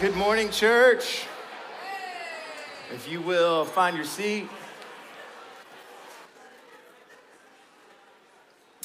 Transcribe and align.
Good 0.00 0.14
morning, 0.14 0.50
church. 0.50 1.26
If 2.94 3.10
you 3.10 3.20
will 3.20 3.64
find 3.64 3.96
your 3.96 4.06
seat. 4.06 4.48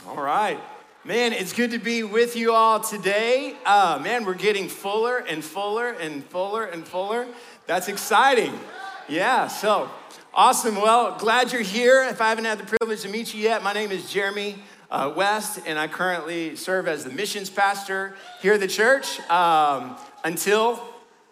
All 0.08 0.20
right. 0.20 0.60
Man, 1.04 1.32
it's 1.34 1.54
good 1.54 1.70
to 1.70 1.78
be 1.78 2.02
with 2.02 2.36
you 2.36 2.52
all 2.52 2.80
today. 2.80 3.56
Uh, 3.64 4.02
man, 4.04 4.26
we're 4.26 4.34
getting 4.34 4.68
fuller 4.68 5.20
and 5.20 5.46
fuller 5.46 5.92
and 5.92 6.26
fuller 6.26 6.66
and 6.66 6.84
fuller. 6.84 7.28
That's 7.68 7.90
exciting. 7.90 8.60
Yeah, 9.08 9.50
so 9.50 9.92
awesome. 10.34 10.78
Well, 10.78 11.16
glad 11.20 11.52
you're 11.52 11.62
here. 11.62 12.04
If 12.06 12.22
I 12.22 12.30
haven't 12.30 12.46
had 12.46 12.58
the 12.58 12.66
privilege 12.66 13.04
to 13.04 13.10
meet 13.10 13.36
you 13.36 13.42
yet, 13.42 13.62
my 13.62 13.74
name 13.74 13.92
is 13.92 14.12
Jeremy 14.12 14.56
uh, 14.90 15.14
West, 15.16 15.60
and 15.68 15.78
I 15.78 15.88
currently 15.88 16.56
serve 16.56 16.88
as 16.88 17.04
the 17.04 17.12
missions 17.12 17.52
pastor 17.52 18.16
here 18.42 18.54
at 18.54 18.60
the 18.60 18.68
church. 18.68 19.20
Um, 19.30 19.96
until 20.24 20.82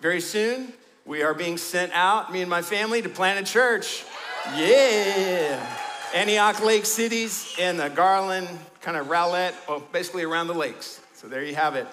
very 0.02 0.20
soon, 0.20 0.74
we 1.06 1.22
are 1.22 1.36
being 1.36 1.58
sent 1.58 1.92
out, 1.94 2.34
me 2.34 2.42
and 2.42 2.50
my 2.50 2.64
family, 2.64 3.04
to 3.04 3.10
plant 3.10 3.40
a 3.40 3.50
church. 3.50 4.04
Yeah. 4.56 5.64
Antioch 6.16 6.60
Lake 6.66 6.88
cities 6.88 7.56
and 7.60 7.80
the 7.80 7.88
Garland, 7.88 8.48
kind 8.82 8.98
of 8.98 9.08
Rowlett, 9.08 9.54
well, 9.68 9.80
basically 9.92 10.24
around 10.24 10.48
the 10.48 10.56
lakes. 10.56 11.00
So 11.14 11.28
there 11.28 11.44
you 11.44 11.54
have 11.54 11.76
it. 11.76 11.88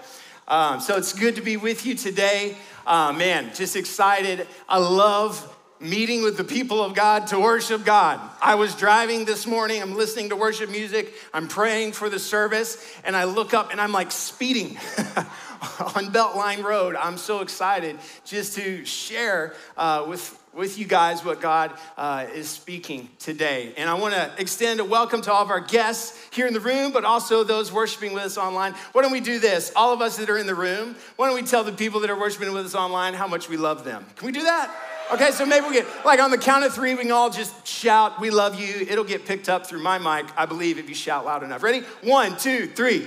Um, 0.48 0.80
so 0.80 0.96
it's 0.96 1.12
good 1.12 1.36
to 1.36 1.42
be 1.42 1.58
with 1.58 1.84
you 1.84 1.94
today. 1.94 2.56
Uh, 2.86 3.12
man, 3.12 3.50
just 3.54 3.76
excited. 3.76 4.48
I 4.66 4.78
love 4.78 5.54
meeting 5.78 6.22
with 6.22 6.38
the 6.38 6.44
people 6.44 6.82
of 6.82 6.94
God 6.94 7.26
to 7.28 7.38
worship 7.38 7.84
God. 7.84 8.18
I 8.40 8.54
was 8.54 8.74
driving 8.74 9.26
this 9.26 9.46
morning, 9.46 9.82
I'm 9.82 9.94
listening 9.94 10.30
to 10.30 10.36
worship 10.36 10.70
music, 10.70 11.12
I'm 11.32 11.46
praying 11.46 11.92
for 11.92 12.08
the 12.08 12.18
service, 12.18 12.82
and 13.04 13.14
I 13.14 13.24
look 13.24 13.54
up 13.54 13.70
and 13.70 13.80
I'm 13.80 13.92
like 13.92 14.10
speeding 14.10 14.78
on 15.96 16.12
Beltline 16.12 16.62
Road. 16.62 16.94
I'm 16.94 17.16
so 17.16 17.40
excited 17.40 17.98
just 18.24 18.54
to 18.54 18.84
share 18.84 19.54
uh, 19.76 20.04
with 20.08 20.38
with 20.54 20.78
you 20.78 20.86
guys 20.86 21.24
what 21.24 21.40
God 21.40 21.72
uh, 21.96 22.26
is 22.34 22.48
speaking 22.48 23.08
today. 23.20 23.72
And 23.76 23.88
I 23.88 23.94
want 23.94 24.14
to 24.14 24.32
extend 24.38 24.80
a 24.80 24.84
welcome 24.84 25.20
to 25.22 25.32
all 25.32 25.42
of 25.42 25.50
our 25.50 25.60
guests 25.60 26.18
here 26.32 26.48
in 26.48 26.52
the 26.52 26.60
room, 26.60 26.90
but 26.90 27.04
also 27.04 27.44
those 27.44 27.72
worshiping 27.72 28.12
with 28.12 28.24
us 28.24 28.36
online. 28.36 28.72
Why 28.92 29.02
don't 29.02 29.12
we 29.12 29.20
do 29.20 29.38
this? 29.38 29.70
All 29.76 29.92
of 29.92 30.00
us 30.00 30.16
that 30.16 30.28
are 30.28 30.38
in 30.38 30.46
the 30.46 30.56
room, 30.56 30.96
why 31.14 31.28
don't 31.28 31.36
we 31.36 31.46
tell 31.46 31.62
the 31.62 31.72
people 31.72 32.00
that 32.00 32.10
are 32.10 32.18
worshiping 32.18 32.52
with 32.52 32.66
us 32.66 32.74
online 32.74 33.14
how 33.14 33.28
much 33.28 33.48
we 33.48 33.56
love 33.56 33.84
them? 33.84 34.04
Can 34.16 34.26
we 34.26 34.32
do 34.32 34.42
that? 34.42 34.74
Okay, 35.12 35.30
so 35.30 35.46
maybe 35.46 35.66
we 35.66 35.74
get, 35.74 35.86
like 36.04 36.20
on 36.20 36.30
the 36.30 36.38
count 36.38 36.64
of 36.64 36.74
three, 36.74 36.94
we 36.94 37.02
can 37.02 37.12
all 37.12 37.30
just 37.30 37.66
shout, 37.66 38.20
We 38.20 38.30
love 38.30 38.58
you. 38.58 38.86
It'll 38.88 39.04
get 39.04 39.26
picked 39.26 39.48
up 39.48 39.66
through 39.66 39.82
my 39.82 39.98
mic, 39.98 40.30
I 40.36 40.44
believe, 40.46 40.78
if 40.78 40.88
you 40.88 40.94
shout 40.94 41.24
loud 41.24 41.42
enough. 41.42 41.62
Ready? 41.62 41.80
One, 42.02 42.36
two, 42.36 42.66
three. 42.66 43.06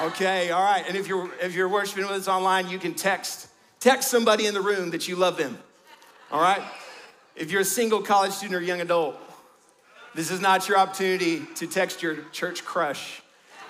Okay, 0.00 0.50
all 0.50 0.64
right. 0.64 0.84
And 0.88 0.96
if 0.96 1.06
you're 1.06 1.30
if 1.40 1.54
you're 1.54 1.68
worshiping 1.68 2.04
with 2.04 2.12
us 2.12 2.28
online, 2.28 2.68
you 2.68 2.78
can 2.78 2.94
text 2.94 3.48
text 3.78 4.10
somebody 4.10 4.46
in 4.46 4.54
the 4.54 4.60
room 4.60 4.90
that 4.90 5.06
you 5.06 5.16
love 5.16 5.36
them. 5.36 5.58
All 6.30 6.40
right? 6.40 6.62
If 7.36 7.50
you're 7.50 7.60
a 7.60 7.64
single 7.64 8.00
college 8.00 8.32
student 8.32 8.60
or 8.60 8.64
young 8.64 8.80
adult, 8.80 9.16
this 10.14 10.30
is 10.30 10.40
not 10.40 10.68
your 10.68 10.78
opportunity 10.78 11.42
to 11.56 11.66
text 11.66 12.02
your 12.02 12.16
church 12.32 12.64
crush 12.64 13.22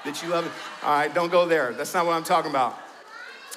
that 0.05 0.23
you 0.23 0.29
love. 0.29 0.45
All 0.83 0.92
right, 0.92 1.12
don't 1.12 1.31
go 1.31 1.47
there. 1.47 1.73
That's 1.73 1.95
not 1.95 2.06
what 2.06 2.12
I'm 2.12 2.25
talking 2.25 2.51
about. 2.51 2.77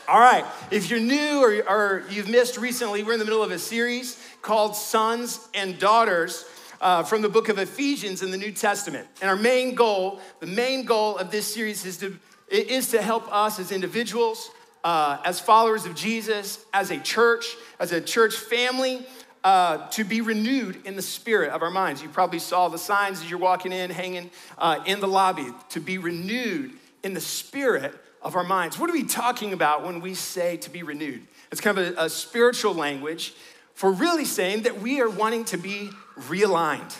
All 0.08 0.20
right, 0.20 0.46
if 0.70 0.90
you're 0.90 1.00
new 1.00 1.40
or, 1.40 1.70
or 1.70 2.04
you've 2.10 2.30
missed 2.30 2.58
recently, 2.58 3.04
we're 3.04 3.14
in 3.14 3.20
the 3.20 3.26
middle 3.26 3.44
of 3.44 3.52
a 3.52 3.60
series 3.60 4.22
called 4.42 4.76
Sons 4.76 5.48
and 5.54 5.80
Daughters. 5.80 6.46
Uh, 6.82 7.02
from 7.02 7.22
the 7.22 7.30
book 7.30 7.48
of 7.48 7.58
Ephesians 7.58 8.22
in 8.22 8.32
the 8.32 8.38
New 8.38 8.52
Testament. 8.52 9.08
And 9.22 9.30
our 9.30 9.38
main 9.38 9.76
goal, 9.76 10.20
the 10.42 10.46
main 10.46 10.84
goal 10.84 11.18
of 11.18 11.32
this 11.32 11.52
series 11.52 11.86
is 11.86 11.98
to, 12.00 12.20
is 12.58 12.90
to 12.90 13.02
help 13.02 13.32
us 13.32 13.60
as 13.60 13.72
individuals, 13.72 14.52
uh, 14.84 15.18
as 15.26 15.40
followers 15.40 15.86
of 15.86 15.96
Jesus, 15.96 16.64
as 16.74 16.92
a 16.92 17.00
church, 17.00 17.56
as 17.80 17.92
a 17.92 18.02
church 18.02 18.36
family, 18.36 19.06
uh, 19.44 19.88
to 19.90 20.04
be 20.04 20.22
renewed 20.22 20.86
in 20.86 20.96
the 20.96 21.02
spirit 21.02 21.52
of 21.52 21.62
our 21.62 21.70
minds. 21.70 22.02
You 22.02 22.10
probably 22.10 22.40
saw 22.40 22.68
the 22.68 22.78
signs 22.78 23.22
as 23.22 23.30
you're 23.30 23.40
walking 23.40 23.72
in, 23.72 23.92
hanging 23.92 24.32
uh, 24.58 24.80
in 24.86 25.00
the 25.00 25.08
lobby, 25.08 25.48
to 25.70 25.80
be 25.80 25.98
renewed 25.98 26.74
in 27.04 27.14
the 27.14 27.22
spirit 27.22 27.94
of 28.22 28.36
our 28.36 28.44
minds. 28.44 28.80
What 28.80 28.90
are 28.90 28.94
we 28.94 29.04
talking 29.04 29.54
about 29.54 29.86
when 29.86 30.02
we 30.02 30.16
say 30.16 30.58
to 30.58 30.70
be 30.72 30.82
renewed? 30.82 31.22
It's 31.52 31.62
kind 31.62 31.78
of 31.78 31.98
a, 31.98 32.06
a 32.06 32.10
spiritual 32.10 32.74
language 32.74 33.36
for 33.76 33.92
really 33.92 34.26
saying 34.26 34.64
that 34.64 34.82
we 34.82 35.00
are 35.02 35.10
wanting 35.10 35.46
to 35.46 35.58
be 35.58 35.90
realigned. 36.22 36.96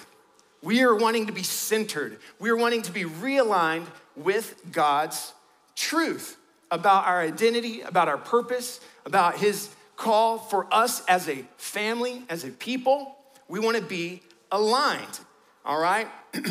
We 0.62 0.84
are 0.84 0.96
wanting 0.96 1.28
to 1.28 1.34
be 1.34 1.44
centered. 1.44 2.18
We 2.40 2.50
are 2.50 2.58
wanting 2.58 2.84
to 2.84 2.92
be 2.92 3.06
realigned 3.06 3.88
with 4.16 4.56
God's 4.72 5.34
truth 5.76 6.38
about 6.72 7.06
our 7.06 7.22
identity, 7.22 7.82
about 7.82 8.08
our 8.08 8.18
purpose, 8.18 8.80
about 9.06 9.38
His 9.38 9.70
call 9.96 10.38
for 10.38 10.68
us 10.74 11.04
as 11.06 11.30
a 11.30 11.46
family, 11.58 12.24
as 12.30 12.44
a 12.44 12.50
people. 12.50 13.16
We 13.48 13.60
want 13.60 13.78
to 13.78 13.84
be 13.84 14.22
aligned, 14.52 15.20
all 15.64 15.80
right? 15.80 16.08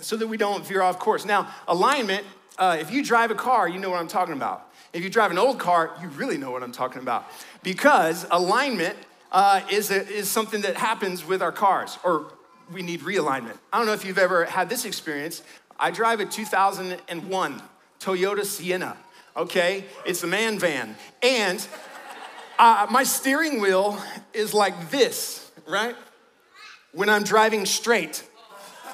so 0.00 0.16
that 0.16 0.26
we 0.26 0.36
don't 0.36 0.66
veer 0.66 0.82
off 0.82 0.98
course. 0.98 1.24
Now, 1.24 1.52
alignment 1.68 2.24
uh, 2.58 2.76
if 2.78 2.92
you 2.92 3.04
drive 3.04 3.30
a 3.30 3.34
car, 3.34 3.68
you 3.68 3.78
know 3.78 3.90
what 3.90 3.98
I'm 3.98 4.08
talking 4.08 4.34
about. 4.34 4.70
If 4.92 5.02
you 5.02 5.10
drive 5.10 5.30
an 5.30 5.38
old 5.38 5.58
car, 5.58 5.90
you 6.00 6.08
really 6.08 6.38
know 6.38 6.52
what 6.52 6.62
I'm 6.62 6.72
talking 6.72 7.02
about. 7.02 7.26
Because 7.62 8.26
alignment 8.30 8.96
uh, 9.32 9.62
is, 9.70 9.90
a, 9.90 10.06
is 10.06 10.30
something 10.30 10.60
that 10.60 10.76
happens 10.76 11.26
with 11.26 11.42
our 11.42 11.50
cars, 11.50 11.98
or 12.04 12.26
we 12.72 12.82
need 12.82 13.00
realignment. 13.00 13.58
I 13.72 13.78
don't 13.78 13.86
know 13.86 13.92
if 13.92 14.04
you've 14.04 14.18
ever 14.18 14.44
had 14.44 14.68
this 14.68 14.84
experience. 14.84 15.42
I 15.78 15.90
drive 15.90 16.20
a 16.20 16.26
2001 16.26 17.62
Toyota 18.04 18.44
Sienna, 18.44 18.96
okay? 19.34 19.84
It's 20.04 20.22
a 20.22 20.26
man 20.26 20.58
van. 20.58 20.94
And 21.22 21.66
uh, 22.58 22.86
my 22.90 23.02
steering 23.02 23.60
wheel 23.60 23.98
is 24.34 24.52
like 24.52 24.90
this, 24.90 25.50
right? 25.66 25.96
When 26.92 27.08
I'm 27.08 27.24
driving 27.24 27.64
straight, 27.64 28.22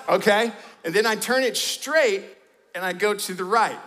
okay? 0.08 0.52
And 0.84 0.94
then 0.94 1.06
I 1.06 1.16
turn 1.16 1.42
it 1.42 1.56
straight 1.56 2.22
and 2.74 2.84
I 2.84 2.92
go 2.92 3.14
to 3.14 3.34
the 3.34 3.44
right. 3.44 3.78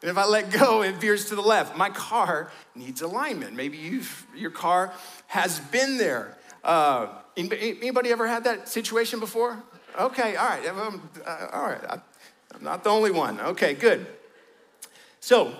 And 0.00 0.10
if 0.10 0.16
I 0.16 0.24
let 0.26 0.50
go, 0.50 0.82
it 0.82 0.96
veers 0.96 1.26
to 1.26 1.36
the 1.36 1.42
left. 1.42 1.76
My 1.76 1.90
car 1.90 2.50
needs 2.74 3.02
alignment. 3.02 3.54
Maybe 3.54 3.76
you've, 3.76 4.26
your 4.34 4.50
car 4.50 4.92
has 5.28 5.60
been 5.60 5.98
there. 5.98 6.36
Uh, 6.64 7.08
anybody 7.36 8.10
ever 8.10 8.26
had 8.26 8.44
that 8.44 8.68
situation 8.68 9.20
before? 9.20 9.62
Okay, 9.98 10.34
all 10.36 10.48
right, 10.48 10.66
uh, 10.66 11.46
all 11.52 11.62
right. 11.62 11.84
I'm 12.54 12.64
not 12.64 12.82
the 12.82 12.90
only 12.90 13.10
one. 13.10 13.38
Okay, 13.40 13.74
good. 13.74 14.06
So, 15.22 15.54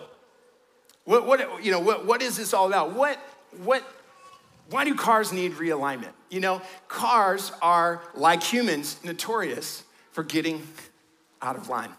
what, 1.05 1.25
what, 1.25 1.65
you 1.65 1.71
know, 1.71 1.79
what, 1.79 2.05
what 2.05 2.21
is 2.21 2.37
this 2.37 2.53
all 2.53 2.67
about? 2.67 2.95
What, 2.95 3.17
what, 3.63 3.85
why 4.71 4.85
do 4.85 4.93
cars 4.97 5.33
need 5.33 5.53
realignment? 5.53 6.11
You 6.31 6.41
know, 6.41 6.61
cars 6.89 7.53
are, 7.63 8.03
like 8.17 8.43
humans, 8.43 8.99
notorious 9.05 9.85
for 10.11 10.25
getting 10.25 10.67
out 11.41 11.55
of 11.55 11.69
line. 11.69 11.91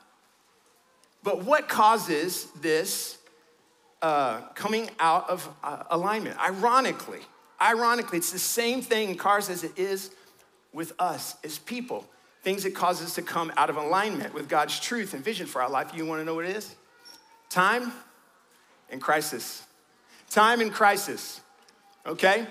But 1.23 1.45
what 1.45 1.69
causes 1.69 2.47
this 2.59 3.17
uh, 4.01 4.41
coming 4.55 4.89
out 4.99 5.29
of 5.29 5.47
uh, 5.63 5.83
alignment? 5.89 6.37
Ironically, 6.39 7.21
ironically, 7.61 8.17
it's 8.17 8.33
the 8.33 8.39
same 8.39 8.81
thing 8.81 9.11
in 9.11 9.15
cars 9.15 9.49
as 9.49 9.63
it 9.63 9.79
is 9.79 10.11
with 10.73 10.91
us 10.99 11.37
as 11.45 11.59
people. 11.59 12.05
Things 12.41 12.63
that 12.63 12.75
cause 12.75 13.01
us 13.01 13.15
to 13.15 13.21
come 13.21 13.53
out 13.55 13.69
of 13.69 13.77
alignment 13.77 14.33
with 14.33 14.49
God's 14.49 14.77
truth 14.81 15.13
and 15.13 15.23
vision 15.23 15.47
for 15.47 15.61
our 15.61 15.69
life. 15.69 15.91
You 15.95 16.05
want 16.05 16.19
to 16.19 16.25
know 16.25 16.35
what 16.35 16.43
it 16.43 16.57
is? 16.57 16.75
Time 17.53 17.93
and 18.89 18.99
crisis. 18.99 19.63
Time 20.31 20.59
and 20.59 20.73
crisis. 20.73 21.39
Okay? 22.03 22.47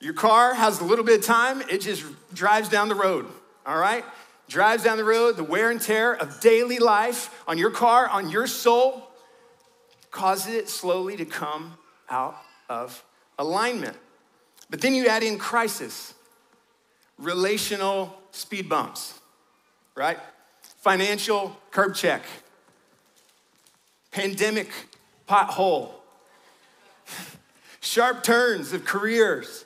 Your 0.00 0.14
car 0.14 0.54
has 0.54 0.80
a 0.80 0.84
little 0.84 1.04
bit 1.04 1.20
of 1.20 1.24
time, 1.24 1.62
it 1.70 1.80
just 1.80 2.04
drives 2.34 2.68
down 2.68 2.88
the 2.88 2.96
road. 2.96 3.26
All 3.64 3.78
right? 3.78 4.04
drives 4.48 4.84
down 4.84 4.96
the 4.96 5.04
road, 5.04 5.36
the 5.36 5.44
wear 5.44 5.70
and 5.70 5.80
tear 5.80 6.14
of 6.14 6.40
daily 6.40 6.78
life 6.78 7.42
on 7.48 7.58
your 7.58 7.70
car, 7.70 8.08
on 8.08 8.28
your 8.28 8.46
soul, 8.46 9.08
causes 10.10 10.52
it 10.52 10.68
slowly 10.68 11.16
to 11.16 11.24
come 11.24 11.78
out 12.10 12.36
of 12.68 13.04
alignment. 13.38 13.96
But 14.68 14.80
then 14.80 14.94
you 14.94 15.06
add 15.06 15.22
in 15.22 15.38
crisis, 15.38 16.14
relational 17.18 18.14
speed 18.32 18.68
bumps, 18.68 19.18
right? 19.94 20.18
Financial 20.80 21.56
curb 21.70 21.94
check, 21.94 22.22
pandemic 24.14 24.70
pothole, 25.28 25.90
sharp 27.80 28.22
turns 28.22 28.72
of 28.72 28.84
careers 28.84 29.64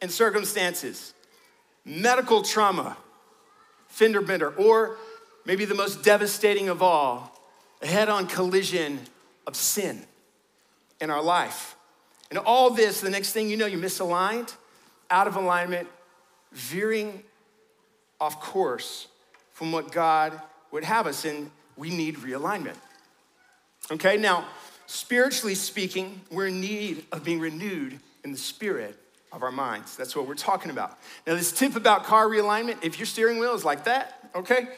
and 0.00 0.10
circumstances, 0.10 1.12
medical 1.84 2.42
trauma, 2.42 2.96
fender 3.88 4.22
bender, 4.22 4.54
or 4.56 4.96
maybe 5.44 5.66
the 5.66 5.74
most 5.74 6.02
devastating 6.02 6.70
of 6.70 6.82
all, 6.82 7.38
a 7.82 7.86
head 7.86 8.08
on 8.08 8.26
collision 8.26 8.98
of 9.46 9.54
sin 9.54 10.02
in 10.98 11.10
our 11.10 11.22
life. 11.22 11.76
And 12.30 12.38
all 12.38 12.70
this, 12.70 13.02
the 13.02 13.10
next 13.10 13.34
thing 13.34 13.50
you 13.50 13.58
know, 13.58 13.66
you're 13.66 13.78
misaligned, 13.78 14.54
out 15.10 15.26
of 15.26 15.36
alignment, 15.36 15.88
veering 16.52 17.22
off 18.18 18.40
course 18.40 19.08
from 19.52 19.72
what 19.72 19.92
God 19.92 20.40
would 20.70 20.84
have 20.84 21.06
us, 21.06 21.26
and 21.26 21.50
we 21.76 21.90
need 21.90 22.16
realignment. 22.16 22.76
Okay, 23.90 24.16
now, 24.16 24.46
spiritually 24.86 25.54
speaking, 25.54 26.20
we're 26.30 26.46
in 26.46 26.60
need 26.60 27.04
of 27.12 27.22
being 27.22 27.38
renewed 27.38 27.98
in 28.24 28.32
the 28.32 28.38
spirit 28.38 28.98
of 29.30 29.42
our 29.42 29.52
minds. 29.52 29.96
That's 29.96 30.16
what 30.16 30.26
we're 30.26 30.34
talking 30.34 30.70
about. 30.70 30.98
Now, 31.26 31.34
this 31.34 31.52
tip 31.52 31.76
about 31.76 32.04
car 32.04 32.26
realignment 32.26 32.82
if 32.82 32.98
your 32.98 33.06
steering 33.06 33.38
wheel 33.38 33.54
is 33.54 33.64
like 33.64 33.84
that, 33.84 34.30
okay, 34.34 34.68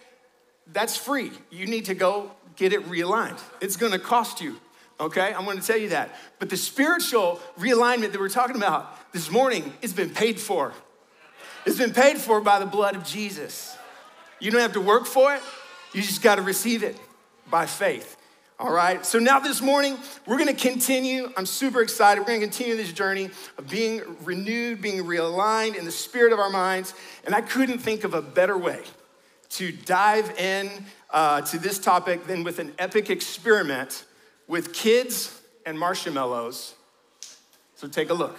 that's 0.72 0.96
free. 0.96 1.30
You 1.50 1.66
need 1.66 1.84
to 1.84 1.94
go 1.94 2.32
get 2.56 2.72
it 2.72 2.84
realigned. 2.86 3.40
It's 3.60 3.76
gonna 3.76 3.98
cost 3.98 4.40
you, 4.40 4.56
okay? 4.98 5.32
I'm 5.34 5.44
gonna 5.44 5.60
tell 5.60 5.76
you 5.76 5.90
that. 5.90 6.16
But 6.38 6.50
the 6.50 6.56
spiritual 6.56 7.40
realignment 7.58 8.12
that 8.12 8.18
we're 8.18 8.28
talking 8.28 8.56
about 8.56 9.12
this 9.12 9.30
morning, 9.30 9.72
it's 9.82 9.92
been 9.92 10.10
paid 10.10 10.40
for. 10.40 10.72
It's 11.64 11.78
been 11.78 11.92
paid 11.92 12.18
for 12.18 12.40
by 12.40 12.58
the 12.58 12.66
blood 12.66 12.96
of 12.96 13.04
Jesus. 13.04 13.76
You 14.40 14.50
don't 14.50 14.60
have 14.60 14.72
to 14.72 14.80
work 14.80 15.06
for 15.06 15.34
it, 15.34 15.42
you 15.92 16.02
just 16.02 16.22
gotta 16.22 16.42
receive 16.42 16.82
it 16.82 16.96
by 17.48 17.66
faith. 17.66 18.15
All 18.58 18.72
right, 18.72 19.04
so 19.04 19.18
now 19.18 19.38
this 19.38 19.60
morning, 19.60 19.98
we're 20.24 20.38
gonna 20.38 20.54
continue. 20.54 21.30
I'm 21.36 21.44
super 21.44 21.82
excited. 21.82 22.22
We're 22.22 22.28
gonna 22.28 22.40
continue 22.40 22.74
this 22.74 22.90
journey 22.90 23.28
of 23.58 23.68
being 23.68 24.00
renewed, 24.24 24.80
being 24.80 25.04
realigned 25.04 25.76
in 25.76 25.84
the 25.84 25.90
spirit 25.90 26.32
of 26.32 26.38
our 26.38 26.48
minds. 26.48 26.94
And 27.26 27.34
I 27.34 27.42
couldn't 27.42 27.80
think 27.80 28.02
of 28.02 28.14
a 28.14 28.22
better 28.22 28.56
way 28.56 28.80
to 29.50 29.72
dive 29.72 30.30
in 30.38 30.70
uh, 31.10 31.42
to 31.42 31.58
this 31.58 31.78
topic 31.78 32.26
than 32.26 32.44
with 32.44 32.58
an 32.58 32.72
epic 32.78 33.10
experiment 33.10 34.06
with 34.48 34.72
kids 34.72 35.38
and 35.66 35.78
marshmallows. 35.78 36.76
So 37.74 37.88
take 37.88 38.08
a 38.08 38.14
look. 38.14 38.38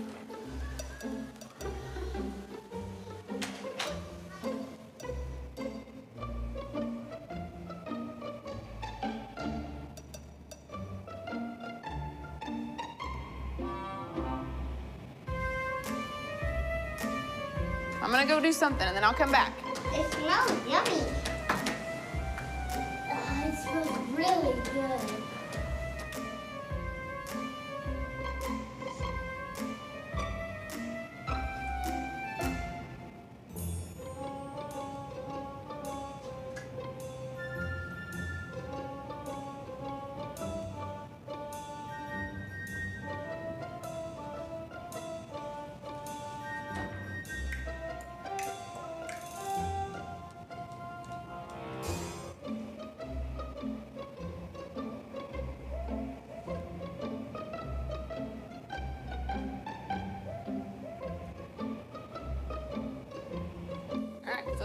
Do 18.51 18.57
something 18.57 18.85
and 18.85 18.95
then 18.95 19.03
I'll 19.03 19.13
come 19.13 19.31
back. 19.31 19.53
It 19.93 20.11
smells 20.11 20.51
yummy. 20.67 21.03
Oh, 23.09 23.47
it 23.47 23.55
smells 23.55 23.97
really 24.13 24.55
good. 24.73 25.30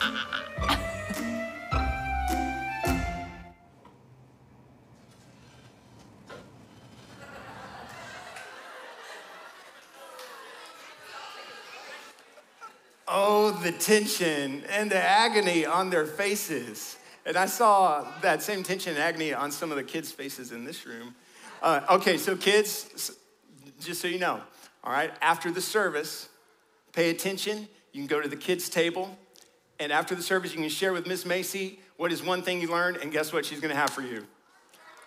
Oh, 13.12 13.50
the 13.50 13.72
tension 13.72 14.62
and 14.68 14.88
the 14.88 14.96
agony 14.96 15.66
on 15.66 15.90
their 15.90 16.06
faces. 16.06 16.96
And 17.26 17.36
I 17.36 17.46
saw 17.46 18.06
that 18.22 18.40
same 18.40 18.62
tension 18.62 18.94
and 18.94 19.02
agony 19.02 19.34
on 19.34 19.50
some 19.50 19.72
of 19.72 19.76
the 19.76 19.82
kids' 19.82 20.12
faces 20.12 20.52
in 20.52 20.64
this 20.64 20.86
room. 20.86 21.16
Uh, 21.60 21.80
okay, 21.90 22.16
so 22.16 22.36
kids, 22.36 23.10
just 23.80 24.00
so 24.00 24.06
you 24.06 24.20
know, 24.20 24.40
all 24.84 24.92
right, 24.92 25.10
after 25.20 25.50
the 25.50 25.60
service, 25.60 26.28
pay 26.92 27.10
attention. 27.10 27.68
You 27.92 28.00
can 28.00 28.06
go 28.06 28.20
to 28.20 28.28
the 28.28 28.36
kids' 28.36 28.68
table. 28.68 29.18
And 29.80 29.90
after 29.90 30.14
the 30.14 30.22
service, 30.22 30.52
you 30.52 30.60
can 30.60 30.68
share 30.68 30.92
with 30.92 31.08
Miss 31.08 31.26
Macy 31.26 31.80
what 31.96 32.12
is 32.12 32.22
one 32.22 32.42
thing 32.42 32.60
you 32.60 32.70
learned, 32.70 32.98
and 32.98 33.10
guess 33.10 33.32
what 33.32 33.44
she's 33.44 33.60
gonna 33.60 33.74
have 33.74 33.90
for 33.90 34.02
you? 34.02 34.26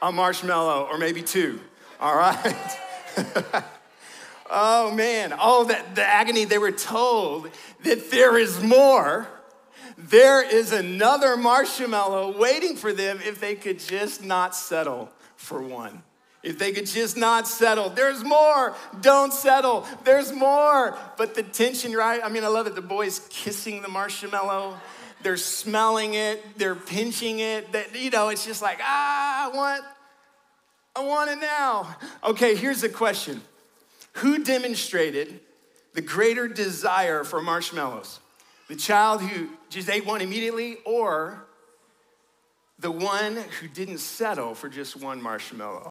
A 0.02 0.12
marshmallow, 0.12 0.90
or 0.92 0.98
maybe 0.98 1.22
two, 1.22 1.62
all 2.02 2.18
right? 2.18 2.78
Oh 4.56 4.92
man, 4.92 5.34
oh, 5.40 5.64
that 5.66 5.96
the 5.96 6.06
agony. 6.06 6.46
They 6.46 6.60
were 6.60 6.72
told 6.72 7.50
that 7.84 8.12
there 8.12 8.38
is 8.38 8.62
more. 8.62 9.28
There 9.98 10.44
is 10.48 10.72
another 10.72 11.36
marshmallow 11.36 12.38
waiting 12.38 12.76
for 12.76 12.94
them 12.94 13.20
if 13.26 13.40
they 13.40 13.56
could 13.56 13.80
just 13.80 14.24
not 14.24 14.56
settle 14.56 15.10
for 15.36 15.60
one. 15.60 16.04
If 16.44 16.60
they 16.60 16.74
could 16.74 16.86
just 16.86 17.16
not 17.16 17.48
settle. 17.48 17.90
There's 17.90 18.24
more. 18.24 18.76
Don't 19.00 19.34
settle. 19.34 19.88
There's 20.04 20.34
more. 20.34 20.98
But 21.18 21.36
the 21.36 21.44
tension, 21.44 21.94
right? 21.94 22.20
I 22.22 22.28
mean, 22.28 22.44
I 22.44 22.48
love 22.48 22.68
it. 22.68 22.76
The 22.76 22.82
boys 22.82 23.26
kissing 23.30 23.82
the 23.82 23.88
marshmallow. 23.88 24.78
they're 25.24 25.38
smelling 25.38 26.14
it, 26.14 26.44
they're 26.58 26.76
pinching 26.76 27.40
it. 27.40 27.72
That 27.72 27.96
you 27.96 28.10
know, 28.10 28.30
it's 28.30 28.46
just 28.46 28.62
like, 28.62 28.80
ah, 28.82 29.50
I 29.52 29.56
want, 29.56 29.84
I 30.96 31.04
want 31.04 31.32
it 31.32 31.40
now. 31.40 31.96
Okay, 32.24 32.56
here's 32.56 32.82
the 32.82 32.90
question. 32.90 33.42
Who 34.18 34.44
demonstrated 34.44 35.40
the 35.94 36.02
greater 36.02 36.48
desire 36.48 37.24
for 37.24 37.42
marshmallows? 37.42 38.20
The 38.68 38.76
child 38.76 39.22
who 39.22 39.50
just 39.70 39.90
ate 39.90 40.06
one 40.06 40.22
immediately, 40.22 40.78
or 40.86 41.46
the 42.80 42.92
one 42.92 43.38
who 43.60 43.68
didn't 43.68 44.00
settle 44.00 44.54
for 44.54 44.70
just 44.70 44.96
one 44.96 45.22
marshmallow? 45.22 45.90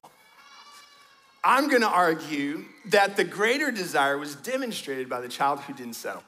I'm 1.43 1.69
gonna 1.69 1.87
argue 1.87 2.65
that 2.85 3.17
the 3.17 3.23
greater 3.23 3.71
desire 3.71 4.17
was 4.17 4.35
demonstrated 4.35 5.09
by 5.09 5.21
the 5.21 5.27
child 5.27 5.59
who 5.61 5.73
didn't 5.73 5.95
settle. 5.95 6.23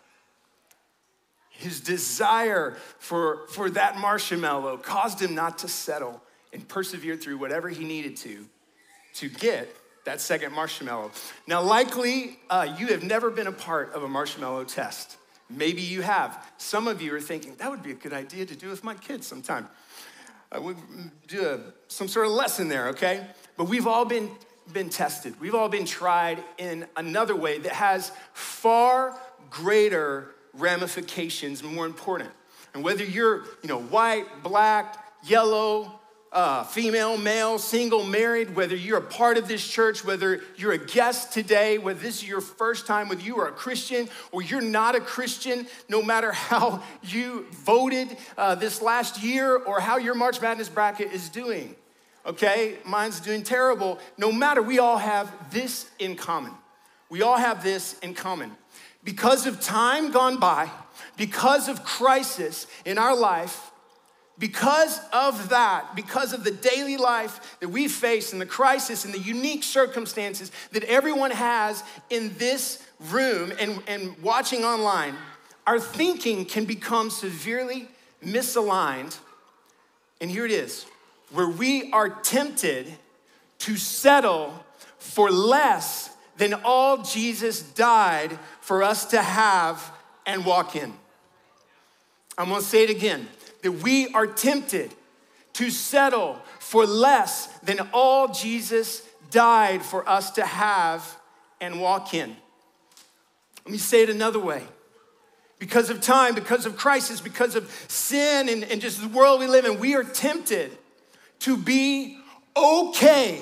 His 1.49 1.79
desire 1.79 2.75
for, 2.99 3.47
for 3.47 3.69
that 3.69 3.97
marshmallow 3.97 4.77
caused 4.77 5.21
him 5.21 5.33
not 5.35 5.59
to 5.59 5.69
settle 5.69 6.21
and 6.51 6.67
persevere 6.67 7.15
through 7.15 7.37
whatever 7.37 7.69
he 7.69 7.85
needed 7.85 8.17
to 8.17 8.45
to 9.15 9.29
get 9.29 9.73
that 10.03 10.19
second 10.21 10.53
marshmallow. 10.53 11.11
Now, 11.47 11.61
likely 11.61 12.39
uh, 12.49 12.75
you 12.77 12.87
have 12.87 13.03
never 13.03 13.29
been 13.31 13.47
a 13.47 13.51
part 13.51 13.93
of 13.93 14.03
a 14.03 14.07
marshmallow 14.07 14.65
test. 14.65 15.17
Maybe 15.49 15.81
you 15.81 16.01
have. 16.01 16.45
Some 16.57 16.87
of 16.87 17.01
you 17.01 17.15
are 17.15 17.21
thinking, 17.21 17.55
that 17.55 17.69
would 17.69 17.83
be 17.83 17.91
a 17.91 17.95
good 17.95 18.13
idea 18.13 18.45
to 18.45 18.55
do 18.55 18.69
with 18.69 18.83
my 18.83 18.93
kids 18.95 19.25
sometime. 19.25 19.67
We 20.59 20.75
do 21.27 21.45
a, 21.45 21.59
some 21.87 22.07
sort 22.07 22.27
of 22.27 22.33
lesson 22.33 22.67
there, 22.67 22.89
okay? 22.89 23.27
But 23.57 23.65
we've 23.65 23.87
all 23.87 24.05
been, 24.05 24.29
been 24.73 24.89
tested. 24.89 25.39
We've 25.39 25.55
all 25.55 25.69
been 25.69 25.85
tried 25.85 26.43
in 26.57 26.87
another 26.95 27.35
way 27.35 27.59
that 27.59 27.71
has 27.71 28.11
far 28.33 29.17
greater 29.49 30.35
ramifications, 30.53 31.63
more 31.63 31.85
important. 31.85 32.29
And 32.73 32.83
whether 32.83 33.03
you're, 33.03 33.45
you 33.61 33.69
know, 33.69 33.81
white, 33.81 34.43
black, 34.43 34.97
yellow, 35.23 35.99
uh, 36.31 36.65
female, 36.65 37.17
male, 37.17 37.57
single, 37.57 38.03
married, 38.03 38.55
whether 38.55 38.75
you're 38.75 38.97
a 38.97 39.01
part 39.01 39.37
of 39.37 39.47
this 39.47 39.65
church, 39.65 40.03
whether 40.03 40.41
you're 40.57 40.73
a 40.73 40.77
guest 40.77 41.31
today, 41.31 41.77
whether 41.77 41.99
this 41.99 42.17
is 42.17 42.27
your 42.27 42.41
first 42.41 42.85
time, 42.85 43.07
whether 43.07 43.21
you 43.21 43.39
are 43.39 43.47
a 43.47 43.53
Christian 43.53 44.09
or 44.33 44.41
you're 44.41 44.59
not 44.59 44.95
a 44.95 44.99
Christian, 44.99 45.65
no 45.87 46.03
matter 46.03 46.31
how 46.33 46.83
you 47.03 47.45
voted 47.51 48.17
uh, 48.37 48.55
this 48.55 48.81
last 48.81 49.23
year 49.23 49.55
or 49.55 49.79
how 49.79 49.97
your 49.97 50.15
March 50.15 50.41
Madness 50.41 50.67
bracket 50.67 51.13
is 51.13 51.29
doing, 51.29 51.75
okay? 52.25 52.77
Mine's 52.85 53.19
doing 53.19 53.43
terrible. 53.43 53.99
No 54.17 54.31
matter, 54.31 54.61
we 54.61 54.79
all 54.79 54.97
have 54.97 55.51
this 55.51 55.89
in 55.99 56.15
common. 56.15 56.51
We 57.09 57.21
all 57.21 57.37
have 57.37 57.63
this 57.63 57.97
in 57.99 58.13
common. 58.13 58.55
Because 59.03 59.45
of 59.45 59.61
time 59.61 60.11
gone 60.11 60.39
by, 60.39 60.69
because 61.17 61.67
of 61.67 61.83
crisis 61.83 62.67
in 62.85 62.97
our 62.97 63.15
life, 63.15 63.71
because 64.37 64.99
of 65.13 65.49
that, 65.49 65.95
because 65.95 66.33
of 66.33 66.43
the 66.43 66.51
daily 66.51 66.97
life 66.97 67.57
that 67.61 67.69
we 67.69 67.87
face 67.87 68.33
and 68.33 68.41
the 68.41 68.45
crisis 68.45 69.05
and 69.05 69.13
the 69.13 69.19
unique 69.19 69.63
circumstances 69.63 70.51
that 70.71 70.83
everyone 70.85 71.31
has 71.31 71.83
in 72.09 72.35
this 72.37 72.85
room 73.11 73.53
and, 73.59 73.81
and 73.87 74.17
watching 74.21 74.65
online, 74.65 75.15
our 75.65 75.79
thinking 75.79 76.45
can 76.45 76.65
become 76.65 77.09
severely 77.09 77.87
misaligned. 78.23 79.17
And 80.19 80.29
here 80.29 80.45
it 80.45 80.51
is 80.51 80.85
where 81.35 81.49
we 81.49 81.91
are 81.91 82.09
tempted 82.09 82.91
to 83.59 83.75
settle 83.75 84.53
for 84.97 85.29
less 85.29 86.09
than 86.37 86.53
all 86.63 87.03
Jesus 87.03 87.61
died 87.61 88.37
for 88.61 88.83
us 88.83 89.05
to 89.07 89.21
have 89.21 89.91
and 90.25 90.45
walk 90.45 90.75
in. 90.75 90.93
I'm 92.37 92.49
gonna 92.49 92.61
say 92.61 92.83
it 92.83 92.89
again 92.89 93.27
that 93.61 93.71
we 93.71 94.07
are 94.09 94.27
tempted 94.27 94.93
to 95.53 95.69
settle 95.69 96.39
for 96.59 96.85
less 96.85 97.47
than 97.59 97.79
all 97.93 98.27
Jesus 98.27 99.01
died 99.31 99.81
for 99.81 100.07
us 100.07 100.31
to 100.31 100.45
have 100.45 101.17
and 101.61 101.79
walk 101.79 102.13
in. 102.13 102.35
Let 103.65 103.71
me 103.71 103.77
say 103.77 104.03
it 104.03 104.09
another 104.09 104.39
way. 104.39 104.63
Because 105.57 105.89
of 105.89 106.01
time, 106.01 106.35
because 106.35 106.65
of 106.65 106.75
crisis, 106.75 107.21
because 107.21 107.55
of 107.55 107.71
sin 107.87 108.49
and, 108.49 108.63
and 108.65 108.81
just 108.81 109.01
the 109.01 109.07
world 109.07 109.39
we 109.39 109.47
live 109.47 109.65
in, 109.65 109.79
we 109.79 109.95
are 109.95 110.03
tempted 110.03 110.77
to 111.39 111.57
be 111.57 112.17
okay 112.55 113.41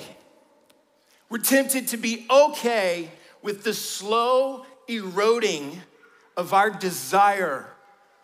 we're 1.34 1.38
tempted 1.38 1.88
to 1.88 1.96
be 1.96 2.26
okay 2.30 3.10
with 3.42 3.64
the 3.64 3.74
slow 3.74 4.64
eroding 4.86 5.80
of 6.36 6.52
our 6.52 6.70
desire 6.70 7.66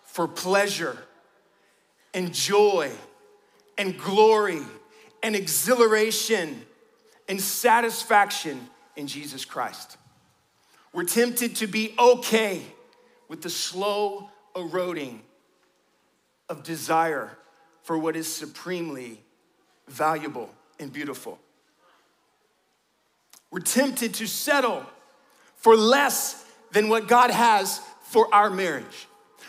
for 0.05 0.29
pleasure 0.29 0.97
and 2.15 2.33
joy 2.33 2.91
and 3.79 3.99
glory 3.99 4.63
and 5.25 5.35
exhilaration 5.35 6.63
and 7.29 7.41
satisfaction 7.41 8.61
in 8.95 9.09
Jesus 9.09 9.45
Christ. 9.45 9.97
We're 10.93 11.03
tempted 11.03 11.57
to 11.57 11.67
be 11.67 11.95
okay 11.99 12.63
with 13.29 13.43
the 13.43 13.51
slow 13.51 14.29
eroding 14.55 15.23
of 16.49 16.63
desire 16.63 17.37
for 17.83 17.99
what 17.99 18.15
is 18.15 18.33
supremely 18.33 19.21
valuable 19.91 20.51
and 20.79 20.93
beautiful. 20.93 21.39
We're 23.51 23.61
tempted 23.61 24.15
to 24.15 24.27
settle 24.27 24.85
for 25.57 25.77
less 25.77 26.45
than 26.73 26.89
what 26.89 27.09
God 27.09 27.31
has 27.31 27.81
for 28.03 28.33
our 28.33 28.49
marriage. 28.49 29.07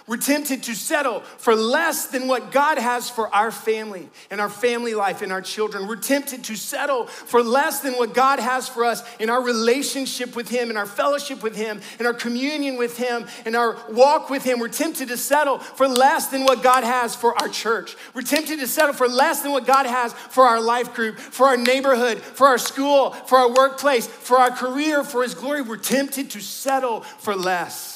We're 0.08 0.18
tempted 0.18 0.64
to 0.64 0.76
settle 0.76 1.20
for 1.20 1.56
less 1.56 2.08
than 2.08 2.28
what 2.28 2.52
God 2.52 2.78
has 2.78 3.10
for 3.10 3.34
our 3.34 3.52
family 3.52 4.10
and 4.30 4.42
our 4.42 4.50
family 4.50 4.96
life 4.96 5.22
and 5.22 5.32
our 5.32 5.42
children. 5.42 5.88
We're 5.88 5.96
tempted 5.96 6.44
to 6.46 6.56
settle 6.56 7.06
for 7.06 7.44
less 7.44 7.82
than 7.82 7.94
what 7.94 8.14
God 8.14 8.40
has 8.40 8.68
for 8.68 8.84
us 8.84 9.04
in 9.20 9.30
our 9.30 9.42
relationship 9.42 10.36
with 10.36 10.50
Him, 10.50 10.70
in 10.70 10.78
our 10.78 10.86
fellowship 10.86 11.44
with 11.44 11.56
Him, 11.56 11.82
in 12.00 12.06
our 12.06 12.14
communion 12.14 12.78
with 12.78 12.98
Him, 12.98 13.28
in 13.46 13.56
our 13.56 13.78
walk 13.90 14.30
with 14.30 14.44
Him. 14.44 14.60
We're 14.60 14.70
tempted 14.70 15.10
to 15.10 15.18
settle 15.18 15.60
for 15.60 15.88
less 15.88 16.28
than 16.28 16.44
what 16.44 16.64
God 16.64 16.84
has 16.84 17.16
for 17.16 17.40
our 17.40 17.50
church. 17.50 17.96
We're 18.14 18.22
tempted 18.24 18.60
to 18.60 18.68
settle 18.68 18.94
for 18.94 19.08
less 19.08 19.42
than 19.42 19.52
what 19.52 19.68
God 19.68 19.86
has 19.86 20.14
for 20.14 20.46
our 20.46 20.62
life 20.62 20.94
group, 20.94 21.20
for 21.20 21.48
our 21.48 21.58
neighborhood, 21.58 22.20
for 22.20 22.48
our 22.48 22.58
school, 22.58 23.12
for 23.12 23.38
our 23.38 23.54
workplace, 23.54 24.08
for 24.08 24.38
our 24.38 24.52
career, 24.52 25.04
for 25.04 25.24
His 25.24 25.36
glory. 25.36 25.62
We're 25.62 25.78
tempted 25.78 26.32
to 26.32 26.42
settle 26.42 27.02
for 27.02 27.36
less. 27.36 27.91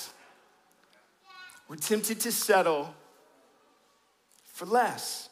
We're 1.76 1.82
tempted 1.82 2.22
to 2.22 2.32
settle 2.32 2.96
for 4.46 4.66
less. 4.66 5.28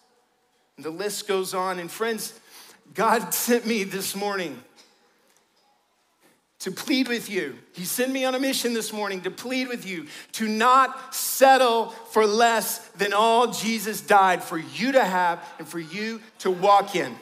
And 0.75 0.85
the 0.85 0.89
list 0.89 1.25
goes 1.25 1.53
on. 1.53 1.79
And 1.79 1.89
friends, 1.89 2.37
God 2.93 3.33
sent 3.33 3.65
me 3.65 3.85
this 3.85 4.13
morning 4.13 4.61
to 6.59 6.69
plead 6.69 7.07
with 7.07 7.29
you. 7.29 7.57
He 7.71 7.85
sent 7.85 8.11
me 8.11 8.25
on 8.25 8.35
a 8.35 8.39
mission 8.39 8.73
this 8.73 8.91
morning 8.91 9.21
to 9.21 9.31
plead 9.31 9.69
with 9.69 9.87
you 9.87 10.07
to 10.33 10.49
not 10.49 11.15
settle 11.15 11.91
for 12.11 12.25
less 12.25 12.79
than 12.89 13.13
all 13.13 13.49
Jesus 13.53 14.01
died 14.01 14.43
for 14.43 14.57
you 14.57 14.91
to 14.91 15.03
have 15.05 15.41
and 15.59 15.67
for 15.67 15.79
you 15.79 16.19
to 16.39 16.51
walk 16.51 16.93
in. 16.93 17.15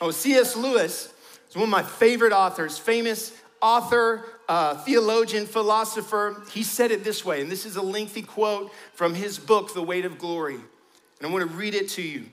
Oh, 0.00 0.10
C.S. 0.10 0.56
Lewis 0.56 1.14
is 1.48 1.54
one 1.54 1.62
of 1.64 1.70
my 1.70 1.84
favorite 1.84 2.32
authors, 2.32 2.78
famous 2.78 3.32
author, 3.62 4.24
uh, 4.50 4.74
theologian, 4.78 5.46
philosopher, 5.46 6.42
he 6.50 6.64
said 6.64 6.90
it 6.90 7.04
this 7.04 7.24
way, 7.24 7.40
and 7.40 7.48
this 7.48 7.64
is 7.64 7.76
a 7.76 7.82
lengthy 7.82 8.20
quote 8.20 8.72
from 8.94 9.14
his 9.14 9.38
book, 9.38 9.72
The 9.74 9.82
Weight 9.82 10.04
of 10.04 10.18
Glory. 10.18 10.56
And 10.56 11.22
I 11.22 11.28
want 11.28 11.48
to 11.48 11.56
read 11.56 11.72
it 11.72 11.88
to 11.90 12.02
you. 12.02 12.24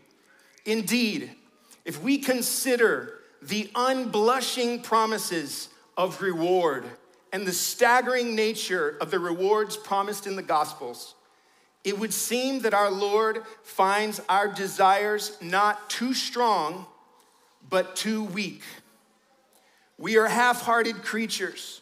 Indeed, 0.65 1.29
if 1.85 2.01
we 2.01 2.17
consider 2.17 3.19
the 3.43 3.69
unblushing 3.75 4.81
promises 4.81 5.69
of 5.95 6.19
reward 6.19 6.85
and 7.31 7.45
the 7.45 7.53
staggering 7.53 8.33
nature 8.33 8.97
of 8.99 9.11
the 9.11 9.19
rewards 9.19 9.77
promised 9.77 10.25
in 10.25 10.35
the 10.35 10.41
Gospels, 10.41 11.13
it 11.83 11.99
would 11.99 12.11
seem 12.11 12.61
that 12.61 12.73
our 12.73 12.89
Lord 12.89 13.43
finds 13.61 14.19
our 14.27 14.47
desires 14.47 15.37
not 15.39 15.87
too 15.87 16.15
strong, 16.15 16.87
but 17.69 17.95
too 17.95 18.23
weak. 18.23 18.63
We 19.99 20.17
are 20.17 20.27
half 20.27 20.63
hearted 20.63 21.03
creatures 21.03 21.81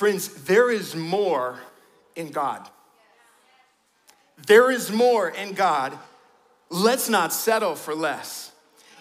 Friends, 0.00 0.28
there 0.44 0.70
is 0.70 0.96
more 0.96 1.60
in 2.16 2.30
God. 2.30 2.66
There 4.46 4.70
is 4.70 4.90
more 4.90 5.28
in 5.28 5.52
God 5.52 5.92
let's 6.70 7.10
not 7.10 7.34
settle 7.34 7.74
for 7.74 7.94
less. 7.94 8.50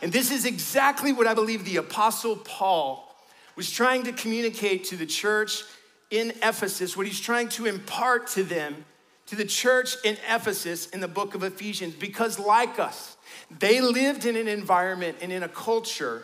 And 0.02 0.12
this 0.12 0.30
is 0.30 0.44
exactly 0.44 1.14
what 1.14 1.26
I 1.26 1.34
believe 1.34 1.64
the 1.64 1.78
Apostle 1.78 2.36
Paul 2.36 3.16
was 3.56 3.72
trying 3.72 4.04
to 4.04 4.12
communicate 4.12 4.84
to 4.88 4.98
the 4.98 5.06
church 5.06 5.64
in 6.12 6.32
Ephesus, 6.44 6.98
what 6.98 7.08
he's 7.08 7.22
trying 7.22 7.48
to 7.48 7.66
impart 7.66 8.28
to 8.32 8.44
them, 8.44 8.84
to 9.28 9.38
the 9.38 9.46
church 9.46 9.96
in 10.04 10.18
Ephesus 10.28 10.90
in 10.90 11.00
the 11.00 11.08
book 11.08 11.34
of 11.34 11.44
Ephesians, 11.44 11.94
because 11.94 12.38
like 12.38 12.78
us, 12.78 13.16
they 13.58 13.80
lived 13.80 14.26
in 14.26 14.36
an 14.36 14.50
environment 14.50 15.16
and 15.22 15.32
in 15.32 15.44
a 15.44 15.50
culture 15.50 16.24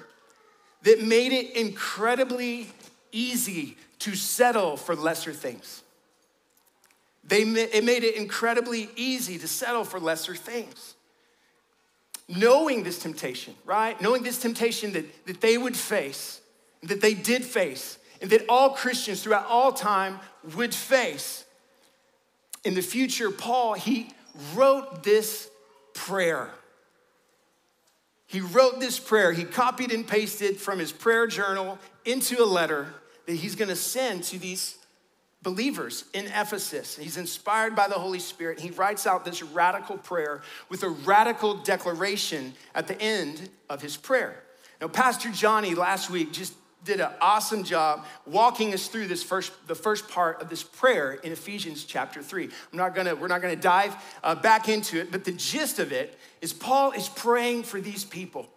that 0.81 1.01
made 1.01 1.31
it 1.31 1.55
incredibly 1.55 2.67
easy 3.13 3.77
to 4.05 4.15
settle 4.15 4.77
for 4.77 4.95
lesser 4.95 5.33
things. 5.33 5.81
They, 7.23 7.41
it 7.41 7.83
made 7.83 8.03
it 8.03 8.15
incredibly 8.15 8.87
easy 8.95 9.39
to 9.39 9.47
settle 9.47 9.83
for 9.83 9.99
lesser 9.99 10.35
things. 10.35 10.93
Knowing 12.29 12.83
this 12.83 12.99
temptation, 12.99 13.55
right? 13.65 13.99
Knowing 13.99 14.21
this 14.21 14.39
temptation 14.39 14.93
that, 14.93 15.25
that 15.25 15.41
they 15.41 15.57
would 15.57 15.75
face, 15.75 16.39
that 16.83 17.01
they 17.01 17.15
did 17.15 17.43
face, 17.43 17.97
and 18.21 18.29
that 18.29 18.45
all 18.47 18.69
Christians 18.69 19.23
throughout 19.23 19.47
all 19.47 19.73
time 19.73 20.19
would 20.55 20.75
face. 20.75 21.43
In 22.63 22.75
the 22.75 22.83
future, 22.83 23.31
Paul, 23.31 23.73
he 23.73 24.11
wrote 24.53 25.01
this 25.01 25.49
prayer. 25.95 26.51
He 28.27 28.39
wrote 28.39 28.79
this 28.79 28.99
prayer. 28.99 29.31
He 29.31 29.45
copied 29.45 29.91
and 29.91 30.07
pasted 30.07 30.57
from 30.57 30.77
his 30.77 30.91
prayer 30.91 31.25
journal 31.25 31.79
into 32.05 32.43
a 32.43 32.45
letter 32.45 32.93
that 33.25 33.35
he's 33.35 33.55
going 33.55 33.69
to 33.69 33.75
send 33.75 34.23
to 34.25 34.39
these 34.39 34.77
believers 35.41 36.05
in 36.13 36.25
Ephesus. 36.25 36.97
He's 36.97 37.17
inspired 37.17 37.75
by 37.75 37.87
the 37.87 37.95
Holy 37.95 38.19
Spirit. 38.19 38.59
He 38.59 38.71
writes 38.71 39.05
out 39.05 39.25
this 39.25 39.43
radical 39.43 39.97
prayer 39.97 40.41
with 40.69 40.83
a 40.83 40.89
radical 40.89 41.57
declaration 41.57 42.53
at 42.73 42.87
the 42.87 42.99
end 42.99 43.49
of 43.69 43.81
his 43.81 43.95
prayer. 43.95 44.43
Now, 44.81 44.87
Pastor 44.87 45.29
Johnny 45.31 45.75
last 45.75 46.09
week 46.09 46.33
just 46.33 46.53
did 46.83 46.99
an 46.99 47.11
awesome 47.19 47.63
job 47.63 48.05
walking 48.25 48.73
us 48.73 48.87
through 48.87 49.07
this 49.07 49.23
first 49.23 49.51
the 49.67 49.75
first 49.75 50.07
part 50.07 50.39
of 50.41 50.49
this 50.49 50.61
prayer 50.61 51.13
in 51.13 51.31
ephesians 51.31 51.83
chapter 51.83 52.21
3 52.21 52.43
i'm 52.43 52.77
not 52.77 52.93
gonna 52.93 53.15
we're 53.15 53.27
not 53.27 53.41
gonna 53.41 53.55
dive 53.55 53.95
uh, 54.23 54.35
back 54.35 54.69
into 54.69 54.99
it 54.99 55.11
but 55.11 55.23
the 55.23 55.31
gist 55.31 55.79
of 55.79 55.91
it 55.91 56.15
is 56.41 56.53
paul 56.53 56.91
is 56.91 57.09
praying 57.09 57.63
for 57.63 57.81
these 57.81 58.05
people 58.05 58.47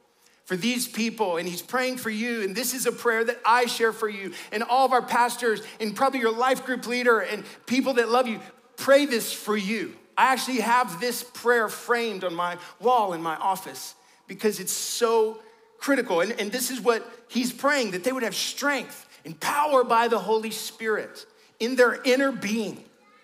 for 0.49 0.57
these 0.57 0.89
people, 0.89 1.37
and 1.37 1.47
he's 1.47 1.61
praying 1.61 1.99
for 1.99 2.09
you. 2.09 2.43
And 2.43 2.57
this 2.57 2.73
is 2.73 2.87
a 2.87 2.93
prayer 2.93 3.23
that 3.23 3.39
I 3.45 3.67
share 3.67 3.93
for 3.93 4.09
you, 4.09 4.33
and 4.51 4.63
all 4.63 4.87
of 4.87 4.95
our 4.95 5.03
pastors, 5.03 5.61
and 5.79 5.95
probably 5.95 6.21
your 6.21 6.35
life 6.35 6.65
group 6.65 6.87
leader, 6.87 7.21
and 7.21 7.45
people 7.67 7.93
that 7.95 8.09
love 8.09 8.27
you. 8.27 8.41
Pray 8.79 9.05
this 9.05 9.31
for 9.31 9.59
you. 9.59 9.95
I 10.17 10.33
actually 10.33 10.61
have 10.61 11.01
this 11.01 11.23
prayer 11.23 11.69
framed 11.69 12.25
on 12.25 12.33
my 12.33 12.57
wall 12.81 13.13
in 13.13 13.21
my 13.21 13.37
office 13.37 13.95
because 14.27 14.59
it's 14.59 14.73
so 14.73 15.43
critical. 15.77 16.23
And, 16.23 16.33
and 16.41 16.51
this 16.51 16.71
is 16.71 16.81
what 16.81 17.07
he's 17.29 17.53
praying 17.53 17.91
that 17.91 18.03
they 18.03 18.11
would 18.11 18.23
have 18.23 18.35
strength 18.35 19.07
and 19.27 19.39
power 19.39 19.85
by 19.85 20.09
the 20.09 20.19
Holy 20.19 20.51
Spirit 20.51 21.27
in 21.61 21.77
their 21.77 22.01
inner 22.05 22.33
being. 22.33 22.83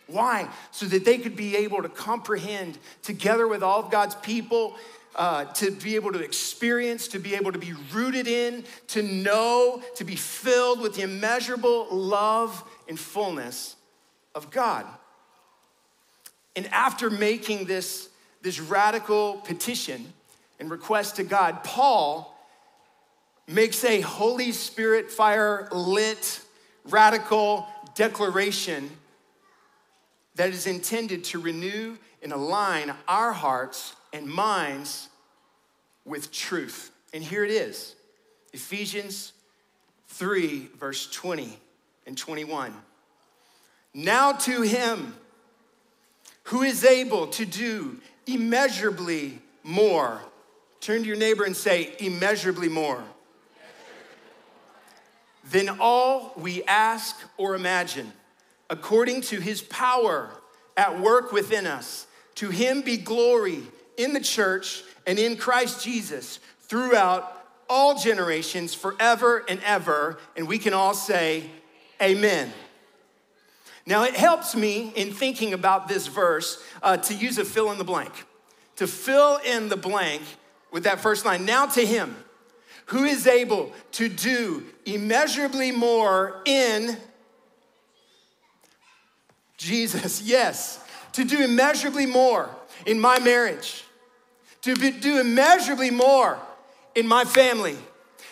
Why? 0.08 0.50
So 0.72 0.84
that 0.86 1.06
they 1.06 1.16
could 1.16 1.36
be 1.36 1.56
able 1.56 1.80
to 1.80 1.88
comprehend 1.88 2.76
together 3.02 3.48
with 3.48 3.62
all 3.62 3.80
of 3.80 3.90
God's 3.90 4.14
people 4.16 4.76
uh, 5.16 5.44
to 5.44 5.70
be 5.70 5.94
able 5.94 6.12
to 6.12 6.20
experience, 6.20 7.08
to 7.08 7.18
be 7.18 7.34
able 7.34 7.52
to 7.52 7.58
be 7.58 7.72
rooted 7.92 8.26
in, 8.26 8.64
to 8.88 9.02
know, 9.02 9.82
to 9.96 10.04
be 10.04 10.16
filled 10.16 10.80
with 10.80 10.94
the 10.94 11.02
immeasurable 11.02 11.86
love 11.90 12.62
and 12.88 12.98
fullness 12.98 13.76
of 14.34 14.50
God. 14.50 14.86
And 16.56 16.66
after 16.68 17.10
making 17.10 17.66
this, 17.66 18.08
this 18.42 18.60
radical 18.60 19.38
petition 19.38 20.12
and 20.60 20.70
request 20.70 21.16
to 21.16 21.24
God, 21.24 21.64
Paul 21.64 22.30
makes 23.46 23.84
a 23.84 24.00
Holy 24.00 24.52
Spirit 24.52 25.10
fire 25.10 25.68
lit, 25.72 26.40
radical 26.84 27.66
declaration 27.94 28.90
that 30.36 30.50
is 30.50 30.66
intended 30.66 31.24
to 31.24 31.38
renew 31.38 31.96
and 32.22 32.32
align 32.32 32.92
our 33.06 33.32
hearts 33.32 33.94
and 34.12 34.26
minds 34.26 35.08
with 36.04 36.32
truth. 36.32 36.90
And 37.12 37.22
here 37.22 37.44
it 37.44 37.50
is 37.50 37.94
Ephesians 38.52 39.32
3, 40.08 40.68
verse 40.78 41.10
20 41.10 41.58
and 42.06 42.16
21. 42.16 42.74
Now 43.94 44.32
to 44.32 44.62
him 44.62 45.14
who 46.44 46.62
is 46.62 46.84
able 46.84 47.28
to 47.28 47.46
do 47.46 48.00
immeasurably 48.26 49.38
more. 49.62 50.20
Turn 50.80 51.02
to 51.02 51.06
your 51.06 51.16
neighbor 51.16 51.44
and 51.44 51.56
say, 51.56 51.94
immeasurably 51.98 52.68
more. 52.68 53.02
Than 55.50 55.68
all 55.80 56.32
we 56.36 56.62
ask 56.64 57.16
or 57.36 57.54
imagine, 57.54 58.12
according 58.70 59.22
to 59.22 59.40
his 59.40 59.62
power 59.62 60.30
at 60.76 61.00
work 61.00 61.32
within 61.32 61.66
us. 61.66 62.06
To 62.36 62.50
him 62.50 62.82
be 62.82 62.96
glory 62.96 63.62
in 63.96 64.12
the 64.12 64.20
church 64.20 64.82
and 65.06 65.18
in 65.18 65.36
Christ 65.36 65.84
Jesus 65.84 66.40
throughout 66.62 67.30
all 67.68 67.96
generations, 67.96 68.74
forever 68.74 69.44
and 69.48 69.60
ever. 69.64 70.18
And 70.36 70.48
we 70.48 70.58
can 70.58 70.74
all 70.74 70.94
say, 70.94 71.44
Amen. 72.02 72.52
Now, 73.86 74.04
it 74.04 74.14
helps 74.14 74.56
me 74.56 74.92
in 74.96 75.12
thinking 75.12 75.52
about 75.52 75.88
this 75.88 76.06
verse 76.06 76.62
uh, 76.82 76.96
to 76.96 77.14
use 77.14 77.38
a 77.38 77.44
fill 77.44 77.70
in 77.70 77.78
the 77.78 77.84
blank, 77.84 78.12
to 78.76 78.86
fill 78.86 79.36
in 79.44 79.68
the 79.68 79.76
blank 79.76 80.22
with 80.72 80.84
that 80.84 81.00
first 81.00 81.24
line. 81.24 81.44
Now, 81.44 81.66
to 81.66 81.84
him 81.84 82.16
who 82.86 83.04
is 83.04 83.26
able 83.26 83.72
to 83.92 84.08
do 84.08 84.64
immeasurably 84.86 85.70
more 85.70 86.42
in 86.44 86.96
Jesus, 89.56 90.22
yes, 90.24 90.84
to 91.12 91.24
do 91.24 91.42
immeasurably 91.42 92.06
more 92.06 92.50
in 92.86 92.98
my 92.98 93.18
marriage, 93.18 93.84
to 94.64 94.74
be, 94.76 94.90
do 94.92 95.20
immeasurably 95.20 95.90
more 95.90 96.38
in 96.94 97.06
my 97.06 97.24
family, 97.24 97.76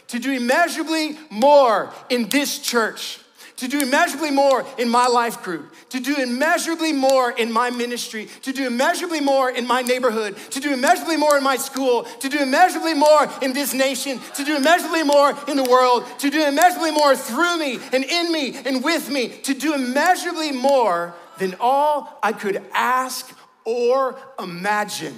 to 0.09 0.19
do 0.19 0.33
immeasurably 0.33 1.19
more 1.29 1.93
in 2.09 2.27
this 2.31 2.59
church, 2.59 3.19
to 3.57 3.69
do 3.69 3.81
immeasurably 3.81 4.31
more 4.31 4.65
in 4.79 4.89
my 4.89 5.07
life 5.07 5.43
group, 5.43 5.75
to 5.91 6.01
do 6.01 6.17
immeasurably 6.17 6.91
more 6.91 7.31
in 7.33 7.53
my 7.53 7.69
ministry, 7.69 8.29
to 8.41 8.51
do 8.51 8.67
immeasurably 8.67 9.21
more 9.21 9.51
in 9.51 9.67
my 9.67 9.83
neighborhood, 9.83 10.35
to 10.51 10.59
do 10.59 10.73
immeasurably 10.73 11.19
more 11.19 11.37
in 11.37 11.45
my 11.45 11.57
school, 11.57 12.05
to 12.21 12.31
do 12.31 12.39
immeasurably 12.39 12.95
more 12.95 13.29
in 13.43 13.53
this 13.53 13.75
nation, 13.75 14.19
to 14.35 14.43
do 14.43 14.57
immeasurably 14.57 15.03
more 15.03 15.37
in 15.49 15.59
the 15.59 15.69
world, 15.71 16.07
to 16.19 16.31
do 16.31 16.43
immeasurably 16.43 16.93
more 16.93 17.15
through 17.15 17.59
me 17.59 17.79
and 17.93 18.05
in 18.05 18.33
me 18.33 18.57
and 18.65 18.83
with 18.83 19.11
me, 19.11 19.29
to 19.29 19.53
do 19.53 19.75
immeasurably 19.75 20.51
more 20.51 21.15
than 21.39 21.55
all 21.61 22.19
I 22.23 22.33
could 22.33 22.63
ask 22.73 23.31
or 23.67 24.19
imagine. 24.39 25.15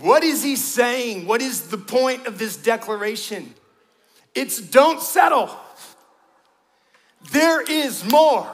What 0.00 0.24
is 0.24 0.42
he 0.42 0.56
saying? 0.56 1.26
What 1.26 1.42
is 1.42 1.68
the 1.68 1.76
point 1.76 2.26
of 2.26 2.38
this 2.38 2.56
declaration? 2.56 3.54
It's 4.34 4.58
don't 4.58 5.02
settle. 5.02 5.50
There 7.30 7.60
is 7.62 8.10
more. 8.10 8.50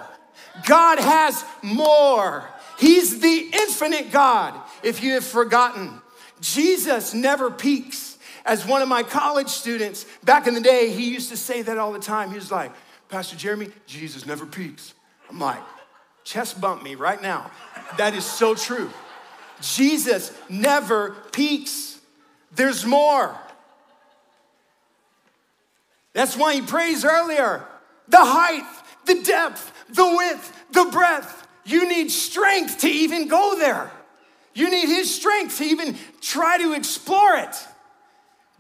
God 0.66 0.98
has 0.98 1.44
more. 1.62 2.48
He's 2.78 3.20
the 3.20 3.50
infinite 3.52 4.10
God, 4.10 4.60
if 4.82 5.02
you 5.02 5.12
have 5.12 5.24
forgotten. 5.24 6.00
Jesus 6.40 7.14
never 7.14 7.50
peaks. 7.50 8.18
As 8.44 8.66
one 8.66 8.82
of 8.82 8.88
my 8.88 9.02
college 9.02 9.48
students 9.48 10.06
back 10.24 10.46
in 10.46 10.54
the 10.54 10.60
day, 10.60 10.90
he 10.90 11.12
used 11.12 11.28
to 11.30 11.36
say 11.36 11.62
that 11.62 11.78
all 11.78 11.92
the 11.92 11.98
time. 11.98 12.30
He 12.30 12.36
was 12.36 12.50
like, 12.50 12.72
Pastor 13.08 13.36
Jeremy, 13.36 13.68
Jesus 13.86 14.26
never 14.26 14.44
peaks. 14.44 14.94
I'm 15.30 15.38
like, 15.38 15.62
chest 16.24 16.60
bump 16.60 16.82
me 16.82 16.94
right 16.94 17.22
now. 17.22 17.50
That 17.96 18.14
is 18.14 18.24
so 18.24 18.54
true. 18.54 18.90
Jesus 19.60 20.32
never 20.48 21.10
peaks. 21.32 21.98
There's 22.54 22.84
more. 22.84 23.38
That's 26.12 26.36
why 26.36 26.54
he 26.54 26.62
prays 26.62 27.04
earlier 27.04 27.64
the 28.08 28.24
height, 28.24 28.64
the 29.06 29.22
depth, 29.22 29.72
the 29.90 30.14
width, 30.16 30.66
the 30.72 30.84
breadth. 30.86 31.46
You 31.64 31.88
need 31.88 32.10
strength 32.10 32.78
to 32.78 32.88
even 32.88 33.28
go 33.28 33.56
there. 33.58 33.90
You 34.54 34.70
need 34.70 34.88
his 34.88 35.14
strength 35.14 35.58
to 35.58 35.64
even 35.64 35.96
try 36.20 36.58
to 36.58 36.72
explore 36.72 37.36
it 37.36 37.54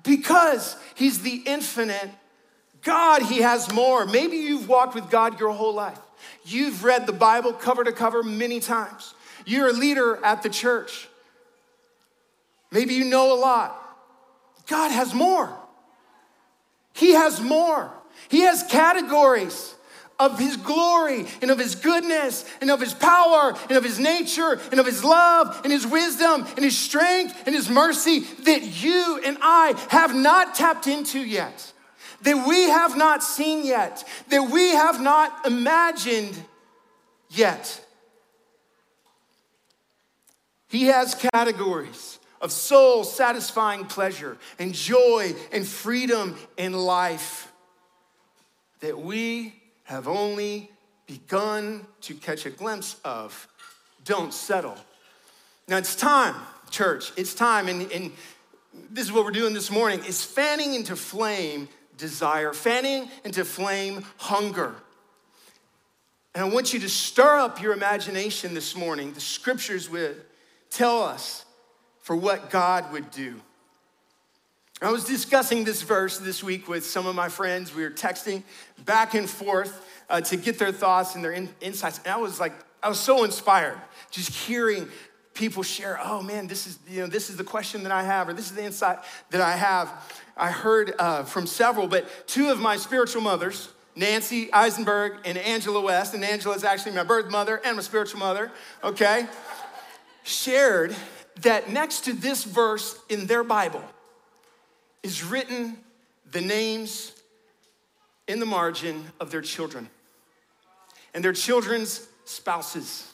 because 0.02 0.76
he's 0.94 1.22
the 1.22 1.42
infinite 1.46 2.10
God. 2.82 3.22
He 3.22 3.38
has 3.38 3.72
more. 3.72 4.06
Maybe 4.06 4.36
you've 4.36 4.68
walked 4.68 4.94
with 4.94 5.10
God 5.10 5.40
your 5.40 5.50
whole 5.50 5.74
life. 5.74 5.98
You've 6.44 6.84
read 6.84 7.06
the 7.06 7.12
Bible 7.12 7.52
cover 7.52 7.82
to 7.84 7.92
cover 7.92 8.22
many 8.22 8.60
times. 8.60 9.14
You're 9.48 9.68
a 9.68 9.72
leader 9.72 10.22
at 10.22 10.42
the 10.42 10.50
church. 10.50 11.08
Maybe 12.70 12.92
you 12.92 13.06
know 13.06 13.32
a 13.32 13.38
lot. 13.40 13.80
God 14.66 14.90
has 14.90 15.14
more. 15.14 15.50
He 16.92 17.12
has 17.12 17.40
more. 17.40 17.90
He 18.28 18.40
has 18.40 18.62
categories 18.64 19.74
of 20.18 20.38
his 20.38 20.58
glory 20.58 21.24
and 21.40 21.50
of 21.50 21.58
his 21.58 21.76
goodness 21.76 22.44
and 22.60 22.70
of 22.70 22.78
his 22.78 22.92
power 22.92 23.56
and 23.70 23.78
of 23.78 23.84
his 23.84 23.98
nature 23.98 24.60
and 24.70 24.80
of 24.80 24.84
his 24.84 25.02
love 25.02 25.58
and 25.64 25.72
his 25.72 25.86
wisdom 25.86 26.44
and 26.56 26.62
his 26.62 26.76
strength 26.76 27.42
and 27.46 27.54
his 27.54 27.70
mercy 27.70 28.20
that 28.20 28.82
you 28.82 29.18
and 29.24 29.38
I 29.40 29.72
have 29.88 30.14
not 30.14 30.56
tapped 30.56 30.86
into 30.86 31.20
yet, 31.20 31.72
that 32.20 32.46
we 32.46 32.64
have 32.64 32.98
not 32.98 33.22
seen 33.22 33.64
yet, 33.64 34.06
that 34.28 34.50
we 34.50 34.72
have 34.72 35.00
not 35.00 35.46
imagined 35.46 36.36
yet. 37.30 37.82
He 40.68 40.84
has 40.84 41.14
categories 41.14 42.18
of 42.40 42.52
soul 42.52 43.04
satisfying 43.04 43.86
pleasure 43.86 44.36
and 44.58 44.72
joy 44.72 45.34
and 45.50 45.66
freedom 45.66 46.36
and 46.56 46.74
life 46.74 47.50
that 48.80 48.98
we 48.98 49.54
have 49.84 50.06
only 50.06 50.70
begun 51.06 51.86
to 52.02 52.14
catch 52.14 52.46
a 52.46 52.50
glimpse 52.50 52.96
of. 53.04 53.48
Don't 54.04 54.32
settle. 54.32 54.76
Now 55.66 55.78
it's 55.78 55.96
time, 55.96 56.34
church, 56.70 57.12
it's 57.16 57.34
time, 57.34 57.68
and, 57.68 57.90
and 57.90 58.12
this 58.90 59.06
is 59.06 59.12
what 59.12 59.24
we're 59.24 59.30
doing 59.30 59.54
this 59.54 59.70
morning, 59.70 60.04
is 60.04 60.22
fanning 60.22 60.74
into 60.74 60.96
flame 60.96 61.68
desire, 61.96 62.52
fanning 62.52 63.08
into 63.24 63.44
flame 63.44 64.04
hunger. 64.18 64.74
And 66.34 66.44
I 66.44 66.48
want 66.48 66.72
you 66.72 66.80
to 66.80 66.88
stir 66.88 67.38
up 67.38 67.60
your 67.60 67.72
imagination 67.72 68.54
this 68.54 68.76
morning. 68.76 69.12
The 69.12 69.20
scriptures 69.20 69.90
would 69.90 70.22
tell 70.70 71.02
us 71.02 71.44
for 72.00 72.16
what 72.16 72.50
God 72.50 72.92
would 72.92 73.10
do. 73.10 73.40
I 74.80 74.92
was 74.92 75.04
discussing 75.04 75.64
this 75.64 75.82
verse 75.82 76.18
this 76.18 76.42
week 76.42 76.68
with 76.68 76.86
some 76.86 77.06
of 77.06 77.16
my 77.16 77.28
friends. 77.28 77.74
We 77.74 77.82
were 77.82 77.90
texting 77.90 78.44
back 78.84 79.14
and 79.14 79.28
forth 79.28 79.84
uh, 80.08 80.20
to 80.20 80.36
get 80.36 80.58
their 80.58 80.70
thoughts 80.70 81.16
and 81.16 81.24
their 81.24 81.32
in- 81.32 81.48
insights. 81.60 81.98
And 81.98 82.08
I 82.08 82.16
was 82.16 82.38
like, 82.38 82.52
I 82.82 82.88
was 82.88 83.00
so 83.00 83.24
inspired 83.24 83.78
just 84.10 84.30
hearing 84.30 84.88
people 85.34 85.62
share, 85.62 85.98
oh 86.02 86.22
man, 86.22 86.46
this 86.46 86.66
is, 86.66 86.78
you 86.88 87.00
know, 87.00 87.06
this 87.06 87.28
is 87.30 87.36
the 87.36 87.44
question 87.44 87.82
that 87.82 87.92
I 87.92 88.02
have, 88.02 88.28
or 88.28 88.32
this 88.32 88.46
is 88.46 88.56
the 88.56 88.64
insight 88.64 88.98
that 89.30 89.40
I 89.40 89.56
have. 89.56 89.88
I 90.36 90.50
heard 90.50 90.94
uh, 90.98 91.24
from 91.24 91.46
several, 91.46 91.86
but 91.86 92.08
two 92.26 92.50
of 92.50 92.58
my 92.58 92.76
spiritual 92.76 93.22
mothers, 93.22 93.68
Nancy 93.94 94.52
Eisenberg 94.52 95.18
and 95.24 95.36
Angela 95.38 95.80
West, 95.80 96.14
and 96.14 96.24
Angela 96.24 96.54
is 96.54 96.64
actually 96.64 96.92
my 96.92 97.04
birth 97.04 97.30
mother 97.30 97.60
and 97.64 97.76
my 97.76 97.82
spiritual 97.82 98.20
mother, 98.20 98.50
okay, 98.82 99.26
shared 100.28 100.94
that 101.40 101.70
next 101.70 102.04
to 102.04 102.12
this 102.12 102.44
verse 102.44 102.98
in 103.08 103.26
their 103.26 103.42
Bible 103.42 103.82
is 105.02 105.24
written 105.24 105.76
the 106.30 106.40
names 106.40 107.12
in 108.26 108.38
the 108.40 108.46
margin 108.46 109.06
of 109.20 109.30
their 109.30 109.40
children 109.40 109.88
and 111.14 111.24
their 111.24 111.32
children's 111.32 112.06
spouses 112.24 113.10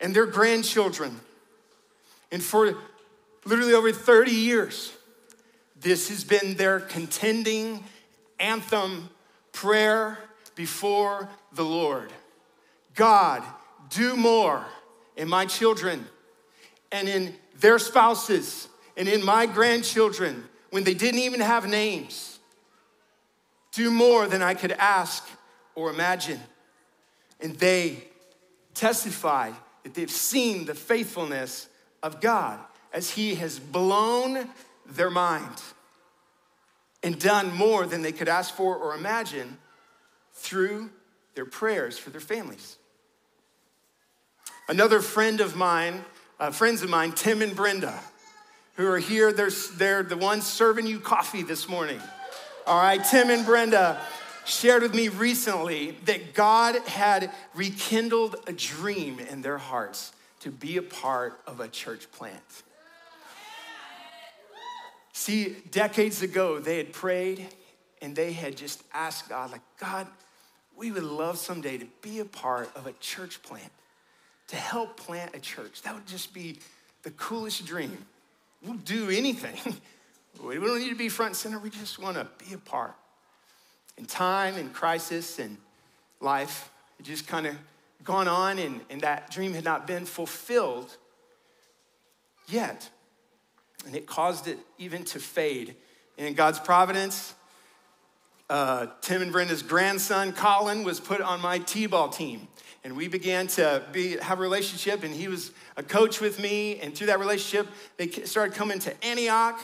and 0.00 0.14
their 0.14 0.26
grandchildren. 0.26 1.18
And 2.30 2.42
for 2.42 2.74
literally 3.46 3.72
over 3.72 3.90
30 3.90 4.30
years, 4.30 4.92
this 5.80 6.10
has 6.10 6.22
been 6.22 6.54
their 6.54 6.80
contending 6.80 7.82
anthem 8.38 9.08
prayer 9.52 10.18
before 10.54 11.28
the 11.52 11.64
Lord. 11.64 12.12
God, 12.94 13.42
do 13.88 14.16
more 14.16 14.66
in 15.20 15.28
my 15.28 15.44
children 15.44 16.06
and 16.90 17.06
in 17.06 17.34
their 17.60 17.78
spouses 17.78 18.68
and 18.96 19.06
in 19.06 19.22
my 19.22 19.44
grandchildren 19.44 20.48
when 20.70 20.82
they 20.82 20.94
didn't 20.94 21.20
even 21.20 21.40
have 21.40 21.68
names. 21.68 22.38
Do 23.72 23.90
more 23.90 24.26
than 24.26 24.40
I 24.40 24.54
could 24.54 24.72
ask 24.72 25.28
or 25.74 25.90
imagine. 25.90 26.40
And 27.38 27.54
they 27.56 28.02
testify 28.72 29.52
that 29.82 29.92
they've 29.92 30.10
seen 30.10 30.64
the 30.64 30.74
faithfulness 30.74 31.68
of 32.02 32.22
God 32.22 32.58
as 32.90 33.10
He 33.10 33.34
has 33.34 33.58
blown 33.58 34.48
their 34.86 35.10
mind 35.10 35.62
and 37.02 37.20
done 37.20 37.54
more 37.54 37.84
than 37.84 38.00
they 38.00 38.12
could 38.12 38.28
ask 38.28 38.54
for 38.54 38.74
or 38.74 38.94
imagine 38.94 39.58
through 40.32 40.88
their 41.34 41.44
prayers 41.44 41.98
for 41.98 42.08
their 42.08 42.22
families. 42.22 42.78
Another 44.70 45.00
friend 45.00 45.40
of 45.40 45.56
mine, 45.56 46.04
uh, 46.38 46.52
friends 46.52 46.80
of 46.82 46.88
mine, 46.88 47.10
Tim 47.10 47.42
and 47.42 47.56
Brenda, 47.56 47.98
who 48.76 48.86
are 48.86 49.00
here, 49.00 49.32
they're, 49.32 49.50
they're 49.74 50.04
the 50.04 50.16
ones 50.16 50.46
serving 50.46 50.86
you 50.86 51.00
coffee 51.00 51.42
this 51.42 51.68
morning. 51.68 52.00
All 52.68 52.80
right, 52.80 53.02
Tim 53.02 53.30
and 53.30 53.44
Brenda 53.44 54.00
shared 54.44 54.82
with 54.82 54.94
me 54.94 55.08
recently 55.08 55.96
that 56.04 56.34
God 56.34 56.76
had 56.86 57.32
rekindled 57.52 58.36
a 58.46 58.52
dream 58.52 59.18
in 59.18 59.42
their 59.42 59.58
hearts 59.58 60.12
to 60.38 60.52
be 60.52 60.76
a 60.76 60.82
part 60.82 61.40
of 61.48 61.58
a 61.58 61.66
church 61.66 62.08
plant. 62.12 62.62
See, 65.12 65.56
decades 65.72 66.22
ago, 66.22 66.60
they 66.60 66.76
had 66.76 66.92
prayed 66.92 67.48
and 68.00 68.14
they 68.14 68.30
had 68.30 68.56
just 68.56 68.84
asked 68.94 69.30
God, 69.30 69.50
like, 69.50 69.62
God, 69.80 70.06
we 70.76 70.92
would 70.92 71.02
love 71.02 71.38
someday 71.38 71.76
to 71.76 71.86
be 72.02 72.20
a 72.20 72.24
part 72.24 72.70
of 72.76 72.86
a 72.86 72.92
church 73.00 73.42
plant, 73.42 73.72
to 74.50 74.56
help 74.56 74.96
plant 74.96 75.34
a 75.34 75.38
church. 75.38 75.82
That 75.82 75.94
would 75.94 76.06
just 76.06 76.34
be 76.34 76.58
the 77.02 77.10
coolest 77.12 77.64
dream. 77.64 77.96
We'll 78.62 78.74
do 78.74 79.08
anything. 79.08 79.76
we 80.44 80.56
don't 80.56 80.80
need 80.80 80.90
to 80.90 80.96
be 80.96 81.08
front 81.08 81.30
and 81.30 81.36
center, 81.36 81.58
we 81.58 81.70
just 81.70 81.98
want 81.98 82.16
to 82.16 82.26
be 82.44 82.52
a 82.54 82.58
part. 82.58 82.94
In 83.96 84.06
time 84.06 84.56
and 84.56 84.72
crisis 84.72 85.38
and 85.38 85.56
life, 86.20 86.70
it 86.98 87.04
just 87.04 87.28
kind 87.28 87.46
of 87.46 87.56
gone 88.02 88.26
on 88.26 88.58
and, 88.58 88.80
and 88.90 89.02
that 89.02 89.30
dream 89.30 89.54
had 89.54 89.64
not 89.64 89.86
been 89.86 90.04
fulfilled 90.04 90.96
yet. 92.48 92.88
And 93.86 93.94
it 93.94 94.06
caused 94.06 94.48
it 94.48 94.58
even 94.78 95.04
to 95.06 95.20
fade. 95.20 95.76
And 96.18 96.26
in 96.26 96.34
God's 96.34 96.58
providence, 96.58 97.34
uh, 98.50 98.88
Tim 99.00 99.22
and 99.22 99.32
Brenda's 99.32 99.62
grandson, 99.62 100.32
Colin, 100.32 100.82
was 100.82 100.98
put 100.98 101.20
on 101.20 101.40
my 101.40 101.60
T 101.60 101.86
ball 101.86 102.08
team. 102.08 102.48
And 102.82 102.96
we 102.96 103.08
began 103.08 103.46
to 103.48 103.82
be, 103.92 104.16
have 104.16 104.38
a 104.38 104.42
relationship, 104.42 105.04
and 105.04 105.14
he 105.14 105.28
was 105.28 105.52
a 105.76 105.82
coach 105.82 106.20
with 106.20 106.40
me. 106.40 106.80
And 106.80 106.94
through 106.94 107.06
that 107.06 107.20
relationship, 107.20 107.68
they 107.96 108.08
started 108.08 108.54
coming 108.54 108.78
to 108.80 109.04
Antioch. 109.04 109.60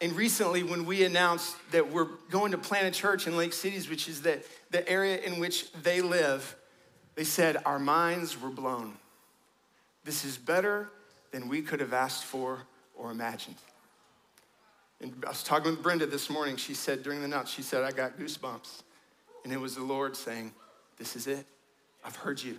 And 0.00 0.12
recently, 0.12 0.62
when 0.62 0.84
we 0.84 1.04
announced 1.04 1.56
that 1.72 1.90
we're 1.90 2.08
going 2.30 2.52
to 2.52 2.58
plant 2.58 2.86
a 2.86 2.90
church 2.90 3.26
in 3.26 3.36
Lake 3.36 3.52
Cities, 3.52 3.88
which 3.88 4.08
is 4.08 4.22
the, 4.22 4.42
the 4.70 4.88
area 4.88 5.18
in 5.18 5.40
which 5.40 5.72
they 5.72 6.00
live, 6.00 6.54
they 7.16 7.24
said, 7.24 7.56
Our 7.64 7.78
minds 7.78 8.40
were 8.40 8.50
blown. 8.50 8.92
This 10.04 10.24
is 10.24 10.36
better 10.36 10.90
than 11.32 11.48
we 11.48 11.62
could 11.62 11.80
have 11.80 11.94
asked 11.94 12.24
for 12.24 12.60
or 12.94 13.10
imagined. 13.10 13.56
And 15.00 15.12
I 15.24 15.28
was 15.28 15.42
talking 15.42 15.70
with 15.70 15.82
Brenda 15.82 16.06
this 16.06 16.30
morning. 16.30 16.56
She 16.56 16.74
said 16.74 17.02
during 17.02 17.20
the 17.20 17.28
night, 17.28 17.48
she 17.48 17.62
said, 17.62 17.84
I 17.84 17.92
got 17.92 18.18
goosebumps. 18.18 18.82
And 19.44 19.52
it 19.52 19.60
was 19.60 19.74
the 19.76 19.84
Lord 19.84 20.16
saying, 20.16 20.52
This 20.96 21.16
is 21.16 21.26
it. 21.26 21.46
I've 22.04 22.16
heard 22.16 22.42
you. 22.42 22.58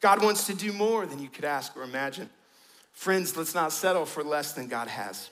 God 0.00 0.22
wants 0.22 0.46
to 0.46 0.54
do 0.54 0.72
more 0.72 1.04
than 1.04 1.18
you 1.18 1.28
could 1.28 1.44
ask 1.44 1.76
or 1.76 1.82
imagine. 1.82 2.30
Friends, 2.92 3.36
let's 3.36 3.54
not 3.54 3.72
settle 3.72 4.06
for 4.06 4.22
less 4.22 4.52
than 4.52 4.66
God 4.66 4.88
has. 4.88 5.30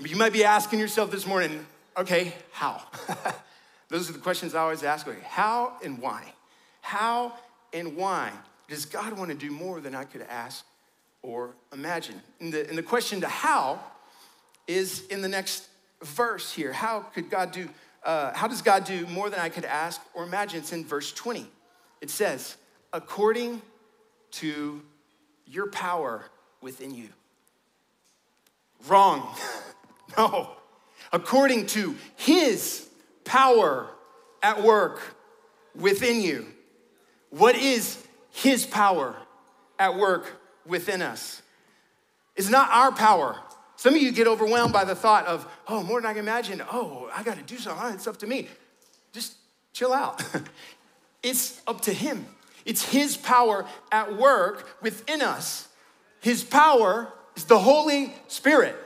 But 0.00 0.10
you 0.10 0.16
might 0.16 0.32
be 0.32 0.44
asking 0.44 0.78
yourself 0.78 1.10
this 1.10 1.26
morning, 1.26 1.64
okay, 1.96 2.32
how? 2.50 2.82
Those 3.88 4.08
are 4.08 4.14
the 4.14 4.18
questions 4.18 4.54
I 4.54 4.60
always 4.62 4.82
ask. 4.82 5.06
Okay, 5.06 5.18
how 5.22 5.74
and 5.84 5.98
why? 5.98 6.32
How 6.80 7.34
and 7.72 7.94
why 7.96 8.32
does 8.68 8.86
God 8.86 9.18
want 9.18 9.30
to 9.30 9.36
do 9.36 9.50
more 9.50 9.80
than 9.80 9.94
I 9.94 10.04
could 10.04 10.22
ask 10.22 10.64
or 11.22 11.54
imagine? 11.72 12.20
And 12.40 12.52
the, 12.52 12.68
and 12.68 12.76
the 12.76 12.82
question 12.82 13.20
to 13.20 13.28
how 13.28 13.80
is 14.66 15.06
in 15.06 15.22
the 15.22 15.28
next 15.28 15.68
verse 16.02 16.52
here. 16.52 16.72
How 16.72 17.00
could 17.00 17.30
God 17.30 17.52
do, 17.52 17.68
uh, 18.04 18.32
how 18.34 18.48
does 18.48 18.62
God 18.62 18.84
do 18.84 19.06
more 19.06 19.30
than 19.30 19.40
I 19.40 19.48
could 19.48 19.64
ask 19.64 20.00
or 20.14 20.24
imagine? 20.24 20.60
It's 20.60 20.72
in 20.72 20.84
verse 20.84 21.12
20. 21.12 21.46
It 22.00 22.10
says, 22.10 22.56
according 22.92 23.62
to 24.32 24.82
your 25.46 25.70
power 25.70 26.24
within 26.60 26.94
you. 26.94 27.08
Wrong. 28.88 29.34
no. 30.18 30.50
According 31.12 31.66
to 31.66 31.94
his 32.16 32.88
power 33.24 33.88
at 34.42 34.62
work 34.62 35.00
within 35.74 36.20
you. 36.20 36.46
What 37.30 37.54
is 37.54 38.02
his 38.30 38.66
power 38.66 39.16
at 39.78 39.96
work 39.96 40.41
within 40.66 41.02
us? 41.02 41.42
It's 42.36 42.48
not 42.48 42.70
our 42.70 42.92
power. 42.92 43.36
Some 43.76 43.94
of 43.94 44.02
you 44.02 44.12
get 44.12 44.26
overwhelmed 44.26 44.72
by 44.72 44.84
the 44.84 44.94
thought 44.94 45.26
of, 45.26 45.46
oh, 45.66 45.82
more 45.82 46.00
than 46.00 46.10
I 46.10 46.12
can 46.14 46.20
imagine. 46.20 46.62
Oh, 46.72 47.10
I 47.14 47.22
got 47.22 47.36
to 47.36 47.42
do 47.42 47.58
something. 47.58 47.94
It's 47.94 48.06
up 48.06 48.18
to 48.18 48.26
me. 48.26 48.48
Just 49.12 49.34
chill 49.72 49.92
out. 49.92 50.22
it's 51.22 51.60
up 51.66 51.80
to 51.82 51.92
him. 51.92 52.26
It's 52.64 52.84
his 52.84 53.16
power 53.16 53.66
at 53.90 54.16
work 54.16 54.68
within 54.82 55.20
us. 55.20 55.68
His 56.20 56.44
power 56.44 57.12
is 57.36 57.44
the 57.44 57.58
Holy 57.58 58.14
Spirit. 58.28 58.76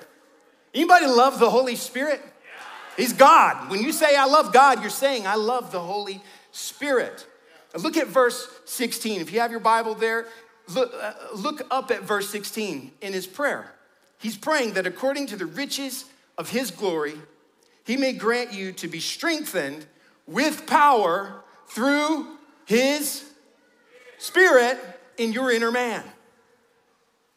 Anybody 0.72 1.06
love 1.06 1.38
the 1.38 1.50
Holy 1.50 1.76
Spirit? 1.76 2.22
He's 2.96 3.12
God. 3.12 3.70
When 3.70 3.82
you 3.82 3.92
say, 3.92 4.16
I 4.16 4.24
love 4.24 4.52
God, 4.52 4.80
you're 4.80 4.90
saying, 4.90 5.26
I 5.26 5.34
love 5.34 5.70
the 5.72 5.80
Holy 5.80 6.22
Spirit. 6.52 7.26
Look 7.76 7.96
at 7.98 8.06
verse 8.06 8.48
16. 8.64 9.20
If 9.20 9.32
you 9.32 9.40
have 9.40 9.50
your 9.50 9.60
Bible 9.60 9.94
there, 9.94 10.26
look, 10.74 10.94
uh, 11.00 11.12
look 11.34 11.66
up 11.70 11.90
at 11.90 12.02
verse 12.02 12.28
16 12.30 12.92
in 13.00 13.12
his 13.12 13.26
prayer. 13.26 13.72
He's 14.18 14.36
praying 14.36 14.74
that 14.74 14.86
according 14.86 15.26
to 15.28 15.36
the 15.36 15.46
riches 15.46 16.06
of 16.38 16.50
his 16.50 16.70
glory, 16.70 17.14
he 17.84 17.96
may 17.96 18.12
grant 18.12 18.52
you 18.52 18.72
to 18.72 18.88
be 18.88 19.00
strengthened 19.00 19.86
with 20.26 20.66
power 20.66 21.42
through 21.68 22.26
his 22.64 23.24
spirit 24.18 24.78
in 25.18 25.32
your 25.32 25.50
inner 25.50 25.70
man, 25.70 26.02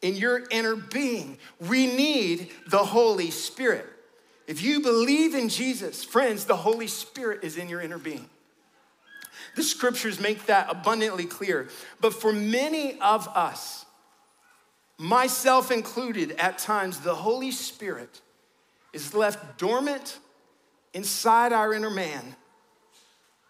in 0.02 0.16
your 0.16 0.42
inner 0.50 0.74
being. 0.74 1.38
We 1.60 1.86
need 1.86 2.50
the 2.68 2.84
Holy 2.84 3.30
Spirit. 3.30 3.86
If 4.46 4.62
you 4.62 4.80
believe 4.80 5.34
in 5.34 5.48
Jesus, 5.48 6.02
friends, 6.02 6.46
the 6.46 6.56
Holy 6.56 6.88
Spirit 6.88 7.44
is 7.44 7.56
in 7.56 7.68
your 7.68 7.80
inner 7.80 7.98
being. 7.98 8.28
The 9.56 9.62
scriptures 9.62 10.20
make 10.20 10.46
that 10.46 10.68
abundantly 10.70 11.26
clear. 11.26 11.68
But 12.00 12.14
for 12.14 12.32
many 12.32 12.98
of 13.00 13.28
us, 13.28 13.84
myself 14.98 15.70
included, 15.70 16.32
at 16.32 16.58
times, 16.58 17.00
the 17.00 17.14
Holy 17.14 17.50
Spirit 17.50 18.20
is 18.92 19.14
left 19.14 19.58
dormant 19.58 20.18
inside 20.92 21.52
our 21.52 21.72
inner 21.72 21.90
man 21.90 22.36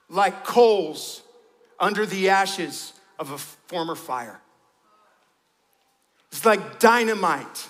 like 0.08 0.44
coals 0.44 1.22
under 1.78 2.04
the 2.04 2.28
ashes 2.28 2.92
of 3.18 3.30
a 3.30 3.38
former 3.38 3.94
fire. 3.94 4.40
It's 6.32 6.44
like 6.44 6.78
dynamite 6.78 7.68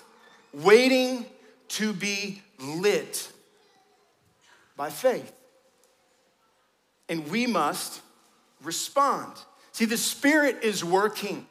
waiting 0.52 1.26
to 1.68 1.92
be 1.92 2.42
lit 2.58 3.30
by 4.76 4.90
faith. 4.90 5.32
And 7.08 7.28
we 7.28 7.46
must 7.46 8.00
respond. 8.62 9.32
See, 9.72 9.84
the 9.84 9.96
Spirit 9.96 10.58
is 10.62 10.84
working. 10.84 11.46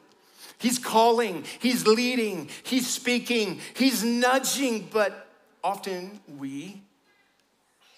He's 0.58 0.78
calling, 0.78 1.44
He's 1.58 1.86
leading, 1.86 2.48
He's 2.62 2.86
speaking, 2.86 3.60
He's 3.74 4.04
nudging, 4.04 4.88
but 4.92 5.26
often 5.64 6.20
we, 6.38 6.82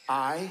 I, 0.09 0.51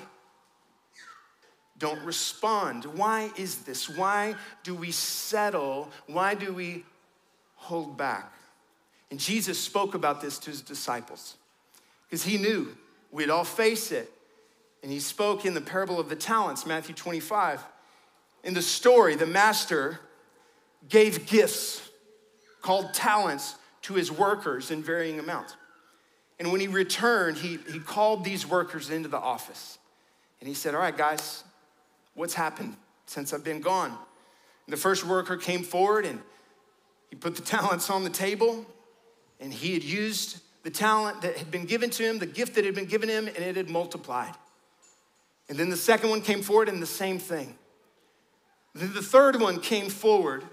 don't 1.82 2.02
respond. 2.06 2.86
Why 2.86 3.32
is 3.36 3.64
this? 3.64 3.90
Why 3.90 4.36
do 4.64 4.76
we 4.76 4.92
settle? 4.92 5.90
Why 6.06 6.36
do 6.36 6.54
we 6.54 6.86
hold 7.56 7.98
back? 7.98 8.32
And 9.10 9.20
Jesus 9.20 9.60
spoke 9.60 9.96
about 9.96 10.22
this 10.22 10.38
to 10.40 10.52
his 10.52 10.62
disciples 10.62 11.38
because 12.08 12.24
he 12.24 12.38
knew 12.38 12.78
we'd 13.12 13.32
all 13.32 13.44
face 13.44 13.92
it. 13.92 14.12
And 14.84 14.92
he 14.92 15.00
spoke 15.00 15.46
in 15.46 15.54
the 15.54 15.62
parable 15.62 16.00
of 16.00 16.08
the 16.08 16.16
talents, 16.16 16.66
Matthew 16.66 16.96
25. 16.96 17.64
In 18.44 18.54
the 18.54 18.62
story, 18.62 19.16
the 19.16 19.26
master 19.26 20.00
gave 20.90 21.26
gifts 21.28 21.90
called 22.62 22.94
talents 22.94 23.56
to 23.84 23.94
his 23.94 24.12
workers 24.12 24.72
in 24.72 24.84
varying 24.84 25.20
amounts. 25.20 25.56
And 26.40 26.52
when 26.52 26.60
he 26.60 26.68
returned, 26.68 27.38
he, 27.38 27.60
he 27.72 27.80
called 27.80 28.24
these 28.24 28.48
workers 28.48 28.90
into 28.90 29.10
the 29.10 29.20
office. 29.20 29.78
And 30.40 30.48
he 30.48 30.56
said, 30.56 30.74
All 30.74 30.82
right, 30.82 30.96
guys, 30.96 31.44
what's 32.16 32.34
happened 32.34 32.76
since 33.06 33.34
I've 33.34 33.44
been 33.44 33.62
gone? 33.62 33.90
And 33.90 34.74
the 34.74 34.78
first 34.78 35.06
worker 35.06 35.38
came 35.38 35.64
forward 35.64 36.06
and 36.06 36.20
he 37.10 37.16
put 37.16 37.36
the 37.36 37.42
talents 37.44 37.90
on 37.90 38.04
the 38.04 38.10
table 38.10 38.66
and 39.40 39.54
he 39.54 39.74
had 39.74 39.84
used 39.84 40.40
the 40.64 40.70
talent 40.70 41.22
that 41.22 41.38
had 41.38 41.50
been 41.52 41.66
given 41.66 41.90
to 41.92 42.04
him, 42.04 42.20
the 42.20 42.26
gift 42.28 42.56
that 42.56 42.66
had 42.66 42.76
been 42.76 42.86
given 42.86 43.10
him, 43.10 43.28
and 43.28 43.38
it 43.38 43.56
had 43.56 43.70
multiplied. 43.70 44.34
And 45.50 45.58
then 45.58 45.70
the 45.70 45.78
second 45.78 46.12
one 46.12 46.22
came 46.22 46.42
forward 46.42 46.70
and 46.70 46.82
the 46.82 46.88
same 46.88 47.18
thing. 47.18 47.58
Then 48.74 48.94
the 48.94 49.02
third 49.02 49.40
one 49.40 49.60
came 49.60 49.90
forward 49.90 50.44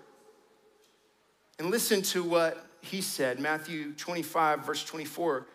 and 1.59 1.70
listened 1.70 2.04
to 2.07 2.22
what 2.22 2.66
he 2.81 3.00
said 3.00 3.40
Matthew 3.40 3.92
25, 3.92 4.64
verse 4.64 4.85
24. 4.85 5.46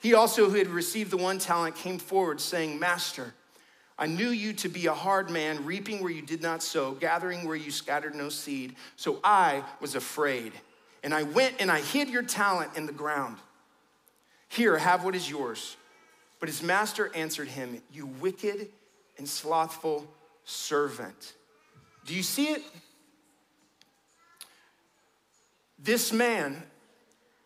He 0.00 0.14
also, 0.14 0.50
who 0.50 0.58
had 0.58 0.68
received 0.68 1.10
the 1.10 1.16
one 1.16 1.38
talent, 1.38 1.76
came 1.76 1.98
forward 1.98 2.40
saying, 2.40 2.78
Master, 2.78 3.32
I 3.98 4.06
knew 4.06 4.28
you 4.28 4.52
to 4.54 4.68
be 4.68 4.86
a 4.86 4.94
hard 4.94 5.30
man, 5.30 5.64
reaping 5.64 6.02
where 6.02 6.12
you 6.12 6.22
did 6.22 6.42
not 6.42 6.62
sow, 6.62 6.92
gathering 6.92 7.46
where 7.46 7.56
you 7.56 7.70
scattered 7.70 8.14
no 8.14 8.28
seed. 8.28 8.74
So 8.96 9.20
I 9.22 9.62
was 9.80 9.94
afraid. 9.94 10.52
And 11.02 11.14
I 11.14 11.22
went 11.22 11.56
and 11.60 11.70
I 11.70 11.80
hid 11.80 12.08
your 12.08 12.22
talent 12.22 12.72
in 12.76 12.86
the 12.86 12.92
ground. 12.92 13.38
Here, 14.48 14.76
have 14.76 15.04
what 15.04 15.14
is 15.14 15.30
yours. 15.30 15.76
But 16.40 16.48
his 16.48 16.62
master 16.62 17.10
answered 17.14 17.48
him, 17.48 17.80
You 17.92 18.06
wicked 18.06 18.68
and 19.16 19.28
slothful 19.28 20.06
servant. 20.44 21.34
Do 22.04 22.14
you 22.14 22.22
see 22.22 22.48
it? 22.48 22.62
This 25.78 26.12
man 26.12 26.62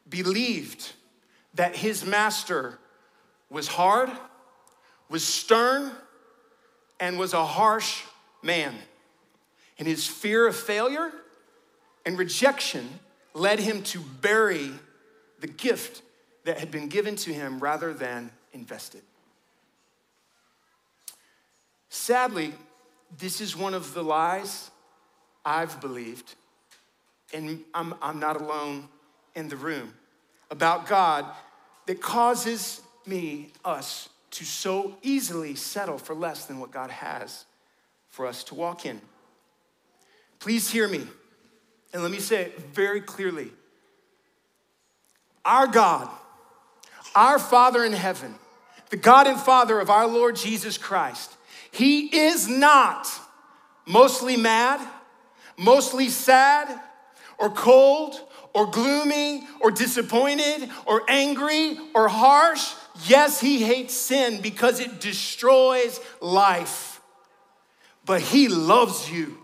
believed 0.08 0.92
that 1.54 1.76
his 1.76 2.04
master 2.04 2.78
was 3.50 3.68
hard, 3.68 4.10
was 5.08 5.24
stern, 5.24 5.92
and 7.00 7.18
was 7.18 7.32
a 7.32 7.44
harsh 7.44 8.02
man. 8.42 8.74
And 9.78 9.86
his 9.86 10.06
fear 10.06 10.46
of 10.46 10.56
failure 10.56 11.12
and 12.04 12.18
rejection 12.18 12.88
led 13.34 13.60
him 13.60 13.82
to 13.84 14.00
bury 14.00 14.70
the 15.40 15.46
gift 15.46 16.02
that 16.44 16.58
had 16.58 16.70
been 16.70 16.88
given 16.88 17.14
to 17.16 17.32
him 17.32 17.60
rather 17.60 17.92
than 17.92 18.30
invest 18.52 18.94
it. 18.94 19.04
Sadly, 21.90 22.54
this 23.16 23.40
is 23.40 23.56
one 23.56 23.74
of 23.74 23.94
the 23.94 24.02
lies 24.02 24.70
I've 25.44 25.80
believed, 25.80 26.34
and 27.32 27.60
I'm, 27.72 27.94
I'm 28.02 28.20
not 28.20 28.40
alone 28.40 28.88
in 29.34 29.48
the 29.48 29.56
room, 29.56 29.94
about 30.50 30.86
God 30.86 31.24
that 31.86 32.00
causes 32.00 32.82
me, 33.06 33.52
us, 33.64 34.08
to 34.32 34.44
so 34.44 34.98
easily 35.02 35.54
settle 35.54 35.96
for 35.96 36.14
less 36.14 36.44
than 36.44 36.60
what 36.60 36.70
God 36.70 36.90
has 36.90 37.46
for 38.10 38.26
us 38.26 38.44
to 38.44 38.54
walk 38.54 38.84
in. 38.84 39.00
Please 40.38 40.70
hear 40.70 40.86
me, 40.86 41.06
and 41.92 42.02
let 42.02 42.10
me 42.10 42.18
say 42.18 42.42
it 42.42 42.60
very 42.74 43.00
clearly. 43.00 43.50
Our 45.44 45.66
God, 45.66 46.10
our 47.14 47.38
Father 47.38 47.84
in 47.84 47.94
heaven, 47.94 48.34
the 48.90 48.96
God 48.96 49.26
and 49.26 49.40
Father 49.40 49.80
of 49.80 49.88
our 49.88 50.06
Lord 50.06 50.36
Jesus 50.36 50.76
Christ, 50.76 51.37
He 51.70 52.06
is 52.16 52.48
not 52.48 53.08
mostly 53.86 54.36
mad, 54.36 54.86
mostly 55.56 56.08
sad, 56.08 56.80
or 57.38 57.50
cold, 57.50 58.20
or 58.54 58.66
gloomy, 58.66 59.46
or 59.60 59.70
disappointed, 59.70 60.68
or 60.86 61.02
angry, 61.08 61.78
or 61.94 62.08
harsh. 62.08 62.74
Yes, 63.06 63.40
He 63.40 63.62
hates 63.62 63.94
sin 63.94 64.40
because 64.40 64.80
it 64.80 65.00
destroys 65.00 66.00
life, 66.20 67.00
but 68.04 68.20
He 68.20 68.48
loves 68.48 69.10
you. 69.10 69.38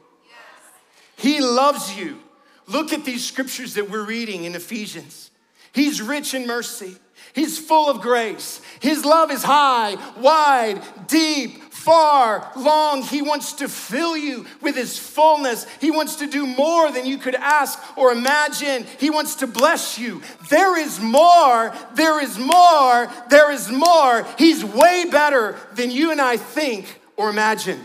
He 1.17 1.41
loves 1.41 1.97
you. 1.97 2.19
Look 2.67 2.93
at 2.93 3.05
these 3.05 3.25
scriptures 3.25 3.75
that 3.75 3.91
we're 3.91 4.05
reading 4.05 4.45
in 4.45 4.55
Ephesians. 4.55 5.31
He's 5.73 6.01
rich 6.01 6.35
in 6.35 6.47
mercy. 6.47 6.97
He's 7.35 7.59
full 7.59 7.89
of 7.89 8.01
grace. 8.01 8.61
His 8.81 9.05
love 9.05 9.31
is 9.31 9.43
high, 9.43 9.97
wide, 10.19 10.81
deep, 11.09 11.61
far, 11.85 12.51
long. 12.57 13.03
He 13.03 13.21
wants 13.21 13.53
to 13.55 13.69
fill 13.69 14.17
you 14.17 14.47
with 14.63 14.75
His 14.75 14.99
fullness. 14.99 15.67
He 15.81 15.91
wants 15.91 16.17
to 16.17 16.27
do 16.27 16.47
more 16.47 16.91
than 16.91 17.05
you 17.05 17.19
could 17.19 17.35
ask 17.35 17.79
or 17.97 18.13
imagine. 18.13 18.87
He 18.99 19.11
wants 19.11 19.37
to 19.37 19.47
bless 19.47 19.99
you. 19.99 20.23
There 20.49 20.79
is 20.79 20.99
more, 20.99 21.75
there 21.95 22.23
is 22.23 22.39
more, 22.39 23.09
there 23.29 23.53
is 23.53 23.71
more. 23.71 24.27
He's 24.39 24.65
way 24.65 25.05
better 25.11 25.57
than 25.75 25.91
you 25.91 26.11
and 26.11 26.21
I 26.21 26.39
think 26.39 27.01
or 27.17 27.29
imagine. 27.29 27.81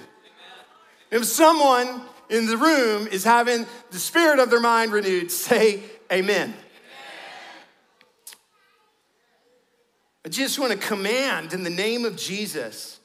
If 1.11 1.25
someone 1.25 2.01
in 2.29 2.45
the 2.45 2.57
room 2.57 3.07
is 3.07 3.23
having 3.23 3.65
the 3.91 3.99
spirit 3.99 4.39
of 4.39 4.49
their 4.49 4.61
mind 4.61 4.93
renewed, 4.93 5.31
say 5.31 5.81
amen. 6.11 6.53
I 10.23 10.29
just 10.29 10.59
want 10.59 10.71
to 10.71 10.77
command 10.77 11.53
in 11.53 11.63
the 11.63 11.69
name 11.69 12.05
of 12.05 12.15
Jesus 12.15 12.98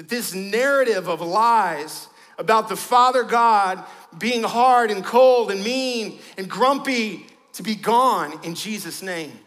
that 0.00 0.08
this 0.08 0.32
narrative 0.32 1.10
of 1.10 1.20
lies 1.20 2.08
about 2.38 2.70
the 2.70 2.76
Father 2.76 3.22
God 3.22 3.84
being 4.16 4.42
hard 4.42 4.90
and 4.90 5.04
cold 5.04 5.50
and 5.50 5.62
mean 5.62 6.20
and 6.38 6.48
grumpy 6.48 7.26
to 7.52 7.62
be 7.62 7.74
gone 7.74 8.40
in 8.42 8.54
Jesus' 8.54 9.02
name. 9.02 9.38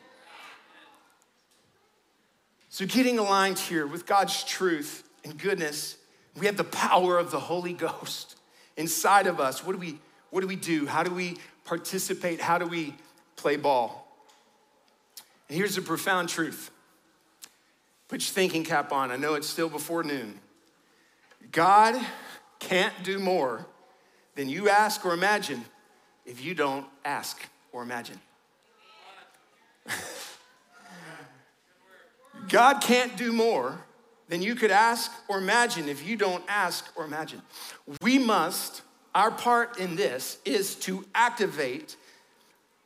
So, 2.70 2.86
getting 2.86 3.18
aligned 3.18 3.58
here 3.58 3.88
with 3.88 4.06
God's 4.06 4.44
truth 4.44 5.04
and 5.24 5.40
goodness, 5.40 5.98
we 6.40 6.46
have 6.46 6.58
the 6.58 6.64
power 6.64 7.18
of 7.18 7.32
the 7.32 7.40
Holy 7.40 7.74
Ghost 7.74 8.38
inside 8.78 9.26
of 9.26 9.40
us. 9.40 9.66
What 9.66 9.74
do 9.74 9.80
we, 9.80 9.98
what 10.30 10.42
do, 10.42 10.48
we 10.48 10.56
do? 10.56 10.86
How 10.86 11.02
do 11.02 11.12
we 11.12 11.38
participate? 11.66 12.40
How 12.40 12.60
do 12.60 12.68
we 12.68 12.94
play 13.38 13.56
ball? 13.56 14.08
And 15.50 15.58
here's 15.58 15.80
a 15.80 15.82
profound 15.82 16.30
truth 16.30 16.70
Put 18.08 18.22
your 18.22 18.34
thinking 18.34 18.64
cap 18.64 18.92
on. 18.92 19.10
I 19.10 19.16
know 19.16 19.34
it's 19.34 19.50
still 19.50 19.70
before 19.70 20.04
noon. 20.04 20.40
God 21.52 22.00
can't 22.60 22.94
do 23.04 23.20
more 23.20 23.66
than 24.36 24.50
you 24.50 24.70
ask 24.70 25.06
or 25.06 25.14
imagine 25.14 25.66
if 26.26 26.44
you 26.44 26.56
don't 26.56 26.86
ask 27.06 27.42
or 27.72 27.84
imagine. 27.84 28.20
God 32.50 32.82
can't 32.82 33.16
do 33.18 33.32
more 33.32 33.80
than 34.28 34.42
you 34.42 34.56
could 34.56 34.72
ask 34.72 35.12
or 35.28 35.38
imagine 35.38 35.88
if 35.88 36.06
you 36.08 36.16
don't 36.16 36.44
ask 36.48 36.92
or 36.96 37.06
imagine. 37.06 37.42
We 38.02 38.18
must, 38.18 38.82
our 39.14 39.32
part 39.32 39.78
in 39.78 39.96
this 39.96 40.38
is 40.46 40.76
to 40.76 41.06
activate 41.14 41.96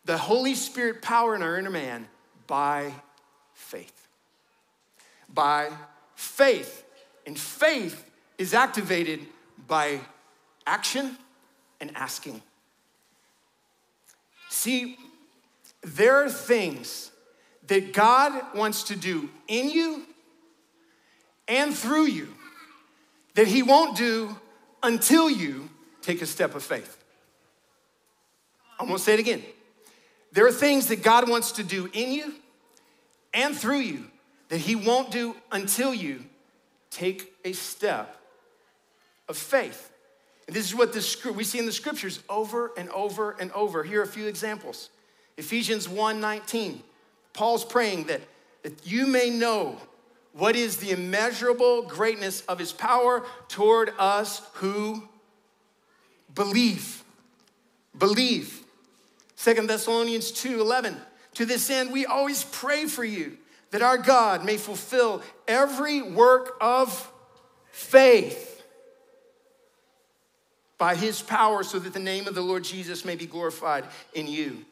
the 0.06 0.17
Holy 0.17 0.56
Spirit 0.56 1.02
power 1.02 1.36
in 1.36 1.41
our 1.43 1.58
inner 1.58 1.70
man 1.70 2.08
by 2.48 2.93
faith. 3.54 4.08
By 5.34 5.70
faith. 6.15 6.84
And 7.26 7.38
faith 7.38 8.07
is 8.38 8.54
activated 8.54 9.21
by 9.67 10.00
action 10.65 11.17
and 11.80 11.91
asking. 11.95 12.41
See, 14.50 14.97
there 15.82 16.23
are 16.23 16.30
things 16.30 17.12
that 17.67 17.93
God 17.93 18.34
wants 18.56 18.84
to 18.84 18.95
do 18.95 19.30
in 19.47 19.69
you 19.69 20.04
and 21.47 21.76
through 21.76 22.06
you 22.06 22.34
that 23.36 23.47
He 23.47 23.63
won't 23.63 23.97
do 23.97 24.36
until 24.84 25.30
you 25.30 25.69
take 26.02 26.21
a 26.21 26.26
step 26.26 26.56
of 26.56 26.63
faith. 26.63 26.97
I'm 28.80 28.88
gonna 28.88 29.00
say 29.00 29.13
it 29.13 29.19
again. 29.19 29.43
There 30.32 30.45
are 30.45 30.52
things 30.52 30.88
that 30.88 31.02
God 31.04 31.30
wants 31.30 31.54
to 31.54 31.63
do 31.63 31.89
in 31.93 32.12
you 32.12 32.36
and 33.34 33.56
through 33.56 33.80
you 33.80 34.06
that 34.50 34.60
He 34.60 34.76
won't 34.76 35.12
do 35.12 35.36
until 35.52 35.93
you 35.93 36.26
take 36.89 37.34
a 37.43 37.54
step 37.54 38.17
of 39.28 39.38
faith. 39.38 39.92
And 40.48 40.56
this 40.56 40.66
is 40.66 40.76
what 40.76 40.94
this, 40.94 41.24
we 41.26 41.44
see 41.44 41.60
in 41.60 41.66
the 41.66 41.72
scriptures 41.72 42.22
over 42.30 42.72
and 42.78 42.90
over 42.90 43.36
and 43.40 43.52
over. 43.52 43.84
Here 43.84 44.00
are 44.00 44.04
a 44.04 44.08
few 44.08 44.28
examples. 44.28 44.90
Ephesians 45.36 45.88
1 45.90 46.20
19. 46.22 46.82
Paul's 47.34 47.66
praying 47.66 48.06
that, 48.06 48.22
that 48.63 48.88
you 48.88 49.06
may 49.06 49.30
know 49.30 49.78
what 50.34 50.56
is 50.56 50.78
the 50.78 50.92
immeasurable 50.92 51.84
greatness 51.84 52.42
of 52.42 52.60
his 52.60 52.72
power 52.72 53.26
toward 53.48 53.92
us 54.00 54.42
who 54.54 55.08
believe. 56.34 57.04
Believe. 57.98 58.63
Second 59.36 59.70
Thessalonians 59.70 60.32
2 60.32 60.60
11. 60.62 60.96
To 61.36 61.46
this 61.46 61.70
end, 61.70 61.92
we 61.92 62.06
always 62.06 62.44
pray 62.46 62.86
for 62.86 63.04
you 63.04 63.38
that 63.72 63.82
our 63.82 63.98
God 63.98 64.46
may 64.46 64.58
fulfill 64.58 65.22
every 65.48 66.02
work 66.02 66.56
of 66.62 67.12
faith 67.72 68.57
by 70.78 70.96
his 70.96 71.22
power 71.22 71.63
so 71.63 71.80
that 71.80 71.94
the 71.94 72.00
name 72.00 72.28
of 72.28 72.36
the 72.36 72.42
Lord 72.42 72.63
Jesus 72.63 73.04
may 73.04 73.16
be 73.16 73.26
glorified 73.26 73.86
in 74.13 74.28
you. 74.28 74.66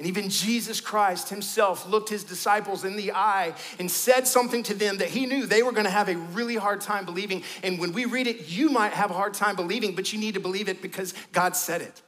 And 0.00 0.08
even 0.08 0.30
Jesus 0.30 0.80
Christ 0.80 1.28
himself 1.28 1.86
looked 1.86 2.08
his 2.08 2.24
disciples 2.24 2.84
in 2.86 2.96
the 2.96 3.12
eye 3.12 3.52
and 3.78 3.90
said 3.90 4.26
something 4.26 4.62
to 4.62 4.74
them 4.74 4.96
that 4.96 5.08
he 5.08 5.26
knew 5.26 5.44
they 5.44 5.62
were 5.62 5.72
to 5.72 5.90
have 5.90 6.08
a 6.08 6.16
really 6.16 6.56
hard 6.56 6.80
time 6.80 7.04
believing. 7.04 7.42
And 7.62 7.78
when 7.78 7.92
we 7.92 8.06
read 8.06 8.26
it, 8.26 8.48
you 8.48 8.70
might 8.70 8.94
have 8.94 9.10
a 9.10 9.14
hard 9.14 9.34
time 9.34 9.56
believing, 9.56 9.94
but 9.94 10.10
you 10.10 10.18
need 10.18 10.34
to 10.34 10.40
believe 10.40 10.70
it 10.70 10.80
because 10.80 11.12
God 11.32 11.54
said 11.54 11.82
it. 11.82 12.00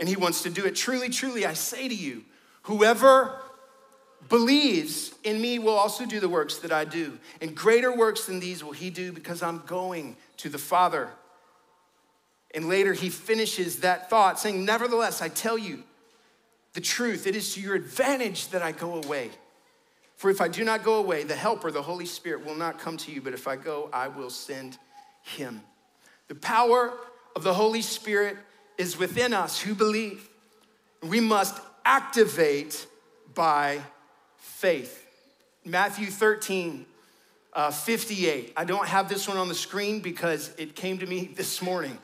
And 0.00 0.08
he 0.08 0.16
wants 0.16 0.42
to 0.42 0.50
do 0.50 0.64
it. 0.66 0.74
Truly, 0.74 1.08
truly, 1.08 1.46
I 1.46 1.52
say 1.52 1.86
to 1.86 1.94
you, 1.94 2.24
whoever 2.62 3.40
believes 4.28 5.14
in 5.22 5.40
me 5.40 5.60
will 5.60 5.76
also 5.76 6.06
do 6.06 6.18
the 6.18 6.28
works 6.28 6.58
that 6.58 6.72
I 6.72 6.84
do. 6.84 7.16
And 7.40 7.54
greater 7.54 7.94
works 7.94 8.26
than 8.26 8.40
these 8.40 8.64
will 8.64 8.72
he 8.72 8.90
do 8.90 9.12
because 9.12 9.40
I'm 9.40 9.62
going 9.66 10.16
to 10.38 10.48
the 10.48 10.58
Father. 10.58 11.10
And 12.54 12.68
later 12.68 12.92
he 12.92 13.10
finishes 13.10 13.80
that 13.80 14.10
thought 14.10 14.38
saying, 14.38 14.64
Nevertheless, 14.64 15.22
I 15.22 15.28
tell 15.28 15.56
you, 15.56 15.84
the 16.72 16.80
truth. 16.80 17.26
It 17.26 17.36
is 17.36 17.54
to 17.54 17.60
your 17.60 17.74
advantage 17.74 18.48
that 18.48 18.62
I 18.62 18.72
go 18.72 19.02
away. 19.02 19.30
For 20.16 20.30
if 20.30 20.40
I 20.40 20.48
do 20.48 20.64
not 20.64 20.84
go 20.84 20.96
away, 20.96 21.24
the 21.24 21.34
Helper, 21.34 21.70
the 21.70 21.82
Holy 21.82 22.06
Spirit, 22.06 22.44
will 22.44 22.54
not 22.54 22.78
come 22.78 22.96
to 22.98 23.12
you, 23.12 23.20
but 23.20 23.32
if 23.32 23.48
I 23.48 23.56
go, 23.56 23.88
I 23.92 24.08
will 24.08 24.30
send 24.30 24.78
him. 25.22 25.62
The 26.28 26.34
power 26.34 26.92
of 27.34 27.42
the 27.42 27.54
Holy 27.54 27.82
Spirit 27.82 28.36
is 28.76 28.98
within 28.98 29.32
us 29.32 29.60
who 29.60 29.74
believe. 29.74 30.28
We 31.02 31.20
must 31.20 31.58
activate 31.84 32.86
by 33.34 33.80
faith. 34.36 35.06
Matthew 35.64 36.06
13, 36.06 36.84
uh, 37.54 37.70
58. 37.70 38.52
I 38.56 38.64
don't 38.64 38.86
have 38.86 39.08
this 39.08 39.26
one 39.26 39.38
on 39.38 39.48
the 39.48 39.54
screen 39.54 40.00
because 40.00 40.52
it 40.58 40.76
came 40.76 40.98
to 40.98 41.06
me 41.06 41.30
this 41.34 41.62
morning. 41.62 41.96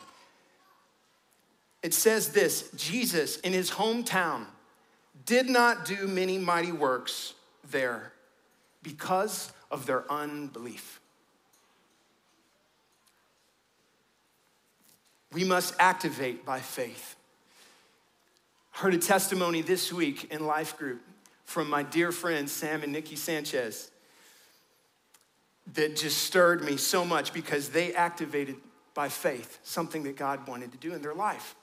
It 1.87 1.95
says 1.95 2.31
this 2.31 2.69
Jesus 2.75 3.39
in 3.39 3.53
his 3.53 3.71
hometown 3.71 4.47
did 5.25 5.49
not 5.49 5.85
do 5.85 6.09
many 6.09 6.37
mighty 6.37 6.73
works 6.73 7.35
there 7.71 8.13
because 8.83 9.53
of 9.71 9.87
their 9.87 10.03
unbelief. 10.11 10.99
We 15.33 15.45
must 15.45 15.77
activate 15.79 16.45
by 16.45 16.59
faith. 16.59 17.15
I 18.75 18.79
Heard 18.79 18.95
a 18.95 18.99
testimony 18.99 19.63
this 19.63 19.93
week 19.93 20.33
in 20.33 20.45
Life 20.45 20.77
Group 20.77 21.03
from 21.45 21.71
my 21.71 21.85
dear 21.85 22.11
friends 22.11 22.51
Sam 22.51 22.83
and 22.83 22.93
Nikki 22.93 23.15
Sanchez 23.15 23.93
that 25.75 25.95
just 25.95 26.19
stirred 26.19 26.65
me 26.65 26.79
so 26.79 27.05
much 27.05 27.33
because 27.33 27.69
they 27.69 27.95
activated 27.95 28.57
by 28.93 29.09
faith 29.09 29.61
something 29.63 30.03
that 30.03 30.17
God 30.17 30.49
wanted 30.49 30.73
to 30.73 30.79
do 30.79 30.93
in 30.93 31.01
their 31.01 31.15
life. 31.15 31.55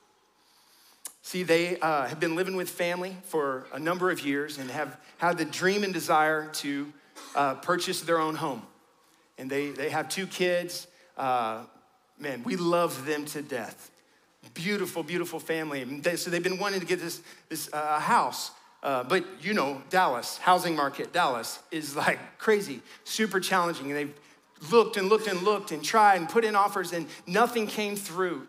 See, 1.25 1.43
they 1.43 1.79
uh, 1.79 2.05
have 2.05 2.19
been 2.19 2.35
living 2.35 2.57
with 2.57 2.69
family 2.69 3.15
for 3.23 3.65
a 3.71 3.79
number 3.79 4.11
of 4.11 4.25
years 4.25 4.57
and 4.57 4.69
have 4.69 4.99
had 5.17 5.37
the 5.37 5.45
dream 5.45 5.85
and 5.85 5.93
desire 5.93 6.49
to 6.55 6.91
uh, 7.33 7.55
purchase 7.55 8.01
their 8.01 8.19
own 8.19 8.35
home. 8.35 8.61
And 9.37 9.49
they, 9.49 9.69
they 9.69 9.89
have 9.89 10.09
two 10.09 10.27
kids. 10.27 10.85
Uh, 11.17 11.63
man, 12.19 12.43
we 12.43 12.57
love 12.57 13.05
them 13.05 13.23
to 13.27 13.41
death. 13.41 13.89
Beautiful, 14.53 15.01
beautiful 15.01 15.39
family. 15.39 15.85
They, 15.85 16.17
so 16.17 16.29
they've 16.29 16.43
been 16.43 16.59
wanting 16.59 16.81
to 16.81 16.85
get 16.85 16.99
this, 16.99 17.21
this 17.47 17.69
uh, 17.71 18.01
house. 18.01 18.51
Uh, 18.83 19.05
but 19.05 19.23
you 19.41 19.53
know, 19.53 19.81
Dallas, 19.89 20.37
housing 20.39 20.75
market, 20.75 21.13
Dallas 21.13 21.59
is 21.71 21.95
like 21.95 22.19
crazy, 22.37 22.81
super 23.05 23.39
challenging. 23.39 23.87
And 23.87 23.95
they've 23.95 24.19
looked 24.73 24.97
and 24.97 25.07
looked 25.07 25.27
and 25.27 25.41
looked 25.41 25.71
and 25.71 25.81
tried 25.81 26.17
and 26.17 26.27
put 26.27 26.43
in 26.43 26.53
offers 26.53 26.91
and 26.91 27.07
nothing 27.25 27.65
came 27.65 27.95
through. 27.95 28.45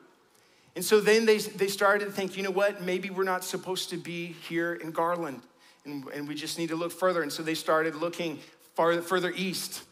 And 0.76 0.84
so 0.84 1.00
then 1.00 1.24
they, 1.24 1.38
they 1.38 1.68
started 1.68 2.06
to 2.06 2.10
think, 2.10 2.36
you 2.36 2.42
know 2.42 2.50
what, 2.50 2.82
maybe 2.82 3.10
we're 3.10 3.24
not 3.24 3.44
supposed 3.44 3.90
to 3.90 3.96
be 3.96 4.34
here 4.48 4.74
in 4.74 4.90
Garland 4.90 5.40
and, 5.84 6.04
and 6.08 6.26
we 6.26 6.34
just 6.34 6.58
need 6.58 6.70
to 6.70 6.76
look 6.76 6.92
further. 6.92 7.22
And 7.22 7.32
so 7.32 7.42
they 7.42 7.54
started 7.54 7.94
looking 7.94 8.38
farther, 8.74 9.02
further 9.02 9.32
east 9.36 9.84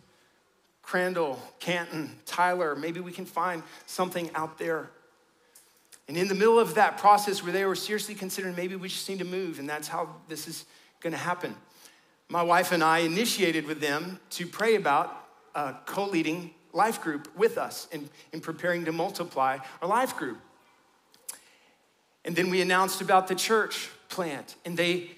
Crandall, 0.82 1.40
Canton, 1.60 2.10
Tyler, 2.26 2.74
maybe 2.74 3.00
we 3.00 3.12
can 3.12 3.24
find 3.24 3.62
something 3.86 4.30
out 4.34 4.58
there. 4.58 4.90
And 6.08 6.16
in 6.16 6.28
the 6.28 6.34
middle 6.34 6.58
of 6.58 6.74
that 6.74 6.98
process 6.98 7.42
where 7.42 7.52
they 7.52 7.64
were 7.64 7.76
seriously 7.76 8.14
considering 8.14 8.54
maybe 8.56 8.76
we 8.76 8.88
just 8.88 9.08
need 9.08 9.20
to 9.20 9.24
move, 9.24 9.58
and 9.58 9.68
that's 9.68 9.88
how 9.88 10.16
this 10.28 10.48
is 10.48 10.64
gonna 11.00 11.16
happen. 11.16 11.54
My 12.28 12.42
wife 12.42 12.72
and 12.72 12.82
I 12.82 12.98
initiated 12.98 13.66
with 13.66 13.80
them 13.80 14.18
to 14.30 14.46
pray 14.46 14.74
about 14.74 15.16
uh, 15.54 15.74
co 15.86 16.06
leading 16.06 16.52
life 16.72 17.00
group 17.00 17.34
with 17.36 17.58
us 17.58 17.86
in, 17.92 18.08
in 18.32 18.40
preparing 18.40 18.84
to 18.86 18.92
multiply 18.92 19.58
our 19.80 19.88
life 19.88 20.16
group. 20.16 20.38
And 22.24 22.36
then 22.36 22.50
we 22.50 22.60
announced 22.60 23.00
about 23.00 23.28
the 23.28 23.34
church 23.34 23.90
plant. 24.08 24.54
And 24.64 24.76
they, 24.76 25.10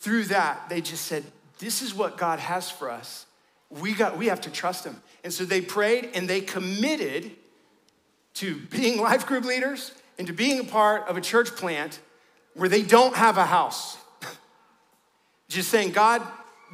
through 0.00 0.24
that, 0.24 0.68
they 0.68 0.80
just 0.80 1.06
said, 1.06 1.24
This 1.58 1.82
is 1.82 1.94
what 1.94 2.18
God 2.18 2.38
has 2.38 2.70
for 2.70 2.90
us. 2.90 3.26
We, 3.70 3.94
got, 3.94 4.18
we 4.18 4.26
have 4.26 4.42
to 4.42 4.50
trust 4.50 4.84
Him. 4.84 4.96
And 5.24 5.32
so 5.32 5.44
they 5.44 5.60
prayed 5.60 6.10
and 6.14 6.28
they 6.28 6.40
committed 6.40 7.30
to 8.34 8.56
being 8.70 9.00
life 9.00 9.26
group 9.26 9.44
leaders 9.44 9.92
and 10.18 10.26
to 10.26 10.32
being 10.32 10.60
a 10.60 10.64
part 10.64 11.08
of 11.08 11.16
a 11.16 11.20
church 11.20 11.54
plant 11.56 12.00
where 12.54 12.68
they 12.68 12.82
don't 12.82 13.16
have 13.16 13.38
a 13.38 13.46
house. 13.46 13.96
just 15.48 15.70
saying, 15.70 15.92
God, 15.92 16.20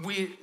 we, 0.05 0.37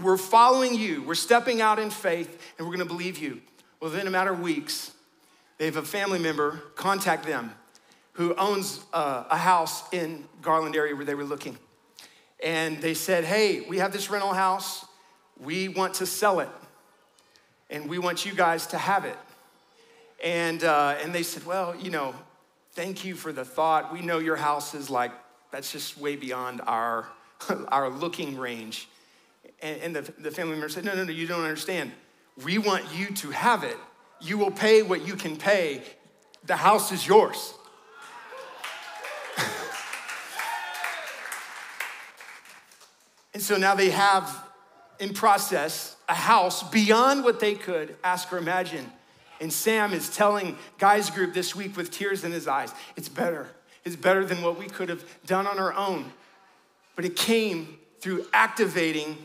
we're 0.00 0.16
following 0.16 0.74
you. 0.74 1.02
We're 1.02 1.14
stepping 1.14 1.60
out 1.60 1.78
in 1.78 1.90
faith 1.90 2.40
and 2.58 2.66
we're 2.66 2.76
to 2.76 2.84
believe 2.84 3.18
you. 3.18 3.40
Well, 3.80 3.90
within 3.90 4.08
a 4.08 4.10
matter 4.10 4.32
of 4.32 4.40
weeks, 4.40 4.92
they 5.58 5.66
have 5.66 5.76
a 5.76 5.82
family 5.82 6.18
member 6.18 6.62
contact 6.74 7.26
them 7.26 7.52
who 8.12 8.34
owns 8.36 8.80
uh, 8.92 9.24
a 9.30 9.36
house 9.36 9.82
in 9.92 10.24
Garland 10.42 10.76
area 10.76 10.94
where 10.94 11.04
they 11.04 11.14
were 11.14 11.24
looking. 11.24 11.58
And 12.42 12.80
they 12.80 12.94
said, 12.94 13.24
hey, 13.24 13.60
we 13.68 13.78
have 13.78 13.92
this 13.92 14.10
rental 14.10 14.32
house. 14.32 14.84
We 15.40 15.68
want 15.68 15.94
to 15.94 16.06
sell 16.06 16.40
it. 16.40 16.48
And 17.70 17.88
we 17.88 17.98
want 17.98 18.26
you 18.26 18.34
guys 18.34 18.66
to 18.68 18.78
have 18.78 19.04
it. 19.04 19.16
And, 20.22 20.62
uh, 20.62 20.96
and 21.02 21.14
they 21.14 21.22
said, 21.22 21.46
well, 21.46 21.74
you 21.74 21.90
know, 21.90 22.14
thank 22.72 23.04
you 23.04 23.14
for 23.14 23.32
the 23.32 23.44
thought. 23.44 23.92
We 23.92 24.02
know 24.02 24.18
your 24.18 24.36
house 24.36 24.74
is 24.74 24.90
like, 24.90 25.12
that's 25.50 25.72
just 25.72 25.98
way 25.98 26.16
beyond 26.16 26.60
our, 26.66 27.08
our 27.68 27.88
looking 27.88 28.36
range. 28.36 28.88
And, 29.60 29.80
and 29.80 29.96
the, 29.96 30.12
the 30.18 30.30
family 30.30 30.52
member 30.52 30.68
said, 30.68 30.84
No, 30.84 30.94
no, 30.94 31.04
no, 31.04 31.12
you 31.12 31.26
don't 31.26 31.42
understand. 31.42 31.92
We 32.44 32.58
want 32.58 32.84
you 32.94 33.06
to 33.16 33.30
have 33.30 33.62
it. 33.62 33.76
You 34.20 34.38
will 34.38 34.50
pay 34.50 34.82
what 34.82 35.06
you 35.06 35.14
can 35.14 35.36
pay. 35.36 35.82
The 36.44 36.56
house 36.56 36.90
is 36.90 37.06
yours. 37.06 37.54
And 43.34 43.42
so 43.42 43.56
now 43.56 43.74
they 43.74 43.90
have 43.90 44.48
in 44.98 45.12
process 45.14 45.96
a 46.08 46.14
house 46.14 46.62
beyond 46.70 47.24
what 47.24 47.40
they 47.40 47.54
could 47.54 47.96
ask 48.04 48.32
or 48.32 48.38
imagine. 48.38 48.90
And 49.40 49.52
Sam 49.52 49.92
is 49.92 50.14
telling 50.14 50.56
guys 50.78 51.10
group 51.10 51.34
this 51.34 51.56
week 51.56 51.76
with 51.76 51.90
tears 51.90 52.22
in 52.24 52.30
his 52.30 52.46
eyes, 52.46 52.72
it's 52.96 53.08
better. 53.08 53.48
It's 53.84 53.96
better 53.96 54.24
than 54.24 54.42
what 54.42 54.58
we 54.58 54.66
could 54.66 54.88
have 54.88 55.04
done 55.26 55.46
on 55.46 55.58
our 55.58 55.74
own. 55.74 56.12
But 56.94 57.04
it 57.04 57.16
came 57.16 57.78
through 58.00 58.26
activating 58.32 59.16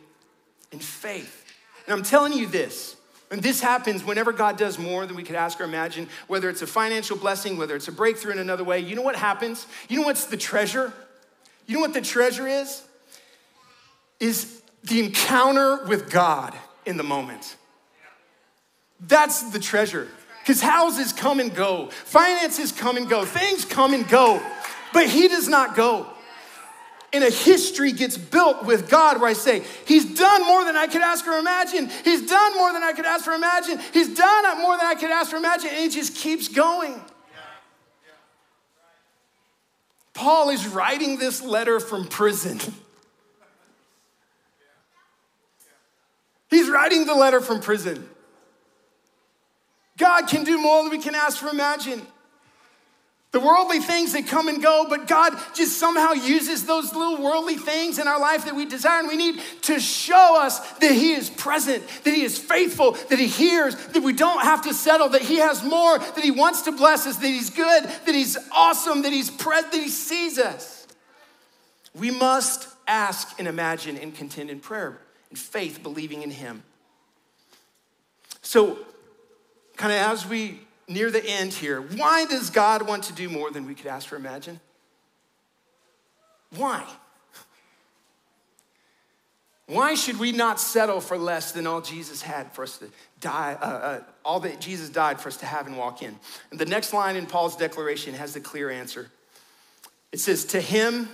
in 0.72 0.80
faith. 0.80 1.46
And 1.86 1.94
I'm 1.94 2.04
telling 2.04 2.34
you 2.34 2.48
this, 2.48 2.96
and 3.30 3.44
this 3.44 3.62
happens 3.62 4.04
whenever 4.04 4.32
God 4.32 4.58
does 4.58 4.80
more 4.80 5.06
than 5.06 5.16
we 5.16 5.24
could 5.24 5.36
ask 5.36 5.60
or 5.60 5.66
imagine, 5.66 6.08
whether 6.28 6.50
it's 6.50 6.62
a 6.62 6.68
financial 6.68 7.18
blessing, 7.18 7.58
whether 7.58 7.76
it's 7.76 7.88
a 7.88 7.92
breakthrough 7.92 8.32
in 8.32 8.40
another 8.40 8.64
way. 8.64 8.80
You 8.80 8.96
know 8.96 9.02
what 9.02 9.18
happens? 9.18 9.68
You 9.90 10.00
know 10.00 10.06
what's 10.06 10.26
the 10.26 10.38
treasure? 10.38 10.94
You 11.66 11.76
know 11.76 11.82
what 11.82 11.94
the 11.94 12.02
treasure 12.02 12.48
is? 12.48 12.87
Is 14.20 14.62
the 14.84 15.04
encounter 15.04 15.86
with 15.86 16.10
God 16.10 16.56
in 16.86 16.98
the 16.98 17.04
moment. 17.04 17.56
That's 19.00 19.52
the 19.52 19.60
treasure. 19.60 20.08
Because 20.42 20.62
houses 20.62 21.12
come 21.12 21.40
and 21.40 21.54
go, 21.54 21.90
finances 22.06 22.72
come 22.72 22.96
and 22.96 23.10
go, 23.10 23.26
things 23.26 23.66
come 23.66 23.94
and 23.94 24.08
go, 24.08 24.42
but 24.94 25.08
He 25.08 25.28
does 25.28 25.48
not 25.48 25.76
go 25.76 26.08
and 27.14 27.24
a 27.24 27.30
history 27.30 27.92
gets 27.92 28.18
built 28.18 28.66
with 28.66 28.90
God 28.90 29.20
where 29.20 29.30
I 29.30 29.34
say, 29.34 29.64
He's 29.86 30.18
done 30.18 30.46
more 30.46 30.66
than 30.66 30.76
I 30.76 30.88
could 30.88 31.02
ask 31.02 31.26
or 31.26 31.38
imagine. 31.38 31.90
He's 32.04 32.30
done 32.30 32.58
more 32.58 32.74
than 32.74 32.84
I 32.84 32.94
could 32.94 33.06
ask 33.06 33.28
or 33.28 33.34
imagine. 33.34 33.80
He's 33.94 34.16
done 34.16 34.62
more 34.62 34.78
than 34.78 34.86
I 34.86 34.96
could 34.96 35.10
ask 35.10 35.34
or 35.34 35.38
imagine. 35.38 35.70
And 35.70 35.80
it 35.86 35.92
just 35.92 36.16
keeps 36.16 36.48
going. 36.48 37.00
Paul 40.14 40.50
is 40.50 40.68
writing 40.68 41.18
this 41.18 41.42
letter 41.42 41.80
from 41.80 42.08
prison. 42.08 42.60
He's 46.50 46.70
writing 46.70 47.06
the 47.06 47.16
letter 47.16 47.42
from 47.42 47.62
prison. 47.62 48.08
God 49.98 50.28
can 50.28 50.44
do 50.44 50.62
more 50.62 50.84
than 50.84 50.92
we 50.92 51.00
can 51.00 51.16
ask 51.16 51.44
or 51.44 51.50
imagine. 51.50 52.02
The 53.32 53.42
worldly 53.42 53.80
things 53.80 54.14
that 54.14 54.26
come 54.28 54.48
and 54.48 54.64
go, 54.64 54.86
but 54.90 55.06
God 55.06 55.38
just 55.54 55.78
somehow 55.78 56.14
uses 56.14 56.66
those 56.66 56.94
little 56.94 57.22
worldly 57.22 57.58
things 57.58 58.00
in 58.00 58.08
our 58.08 58.20
life 58.20 58.46
that 58.46 58.56
we 58.56 58.66
desire 58.66 59.00
and 59.00 59.08
we 59.08 59.18
need 59.18 59.42
to 59.64 59.80
show 59.82 60.42
us 60.42 60.60
that 60.76 60.92
He 60.94 61.12
is 61.12 61.30
present, 61.30 61.86
that 62.06 62.14
He 62.14 62.24
is 62.24 62.38
faithful, 62.38 62.94
that 62.94 63.20
He 63.20 63.28
hears, 63.28 63.76
that 63.88 64.02
we 64.02 64.14
don't 64.14 64.42
have 64.42 64.62
to 64.64 64.74
settle, 64.74 65.10
that 65.10 65.22
He 65.22 65.38
has 65.38 65.62
more, 65.62 66.00
that 66.00 66.24
He 66.24 66.32
wants 66.32 66.62
to 66.64 66.72
bless 66.72 67.06
us, 67.06 67.18
that 67.18 67.28
He's 67.28 67.50
good, 67.50 67.84
that 67.84 68.16
He's 68.16 68.38
awesome, 68.54 69.02
that 69.02 69.12
He's 69.12 69.30
present, 69.30 69.74
that 69.74 69.82
He 69.82 69.90
sees 69.90 70.40
us. 70.40 70.88
We 71.94 72.12
must 72.12 72.70
ask 72.88 73.38
and 73.38 73.48
imagine 73.48 73.98
and 73.98 74.16
contend 74.16 74.50
in 74.50 74.62
prayer, 74.62 75.00
in 75.30 75.38
faith, 75.38 75.82
believing 75.84 76.22
in 76.22 76.32
Him. 76.32 76.64
So, 78.42 78.80
kind 79.76 79.92
of 79.92 80.00
as 80.00 80.28
we 80.28 80.60
near 80.88 81.12
the 81.12 81.24
end 81.26 81.54
here. 81.54 81.82
Why 81.82 82.26
does 82.26 82.50
God 82.50 82.88
want 82.88 83.04
to 83.06 83.14
do 83.14 83.30
more 83.30 83.52
than 83.52 83.66
we 83.66 83.76
could 83.76 83.88
ask 83.88 84.12
or 84.12 84.16
imagine? 84.16 84.60
Why? 86.56 86.84
Why 89.66 89.96
should 89.96 90.18
we 90.18 90.32
not 90.32 90.62
settle 90.62 91.02
for 91.02 91.18
less 91.18 91.52
than 91.52 91.68
all 91.68 91.82
Jesus 91.82 92.22
had 92.22 92.54
for 92.54 92.64
us 92.64 92.78
to 92.78 92.88
die, 93.20 93.58
uh, 93.62 93.66
uh, 93.66 94.04
all 94.24 94.40
that 94.40 94.62
Jesus 94.62 94.88
died 94.88 95.20
for 95.20 95.28
us 95.28 95.36
to 95.38 95.46
have 95.46 95.68
and 95.68 95.78
walk 95.78 96.02
in? 96.02 96.18
And 96.52 96.60
the 96.60 96.66
next 96.66 96.94
line 96.94 97.18
in 97.18 97.26
Paul's 97.26 97.58
declaration 97.58 98.14
has 98.14 98.34
the 98.34 98.40
clear 98.40 98.70
answer. 98.70 99.12
It 100.14 100.22
says, 100.22 100.46
To 100.46 100.62
him 100.62 101.10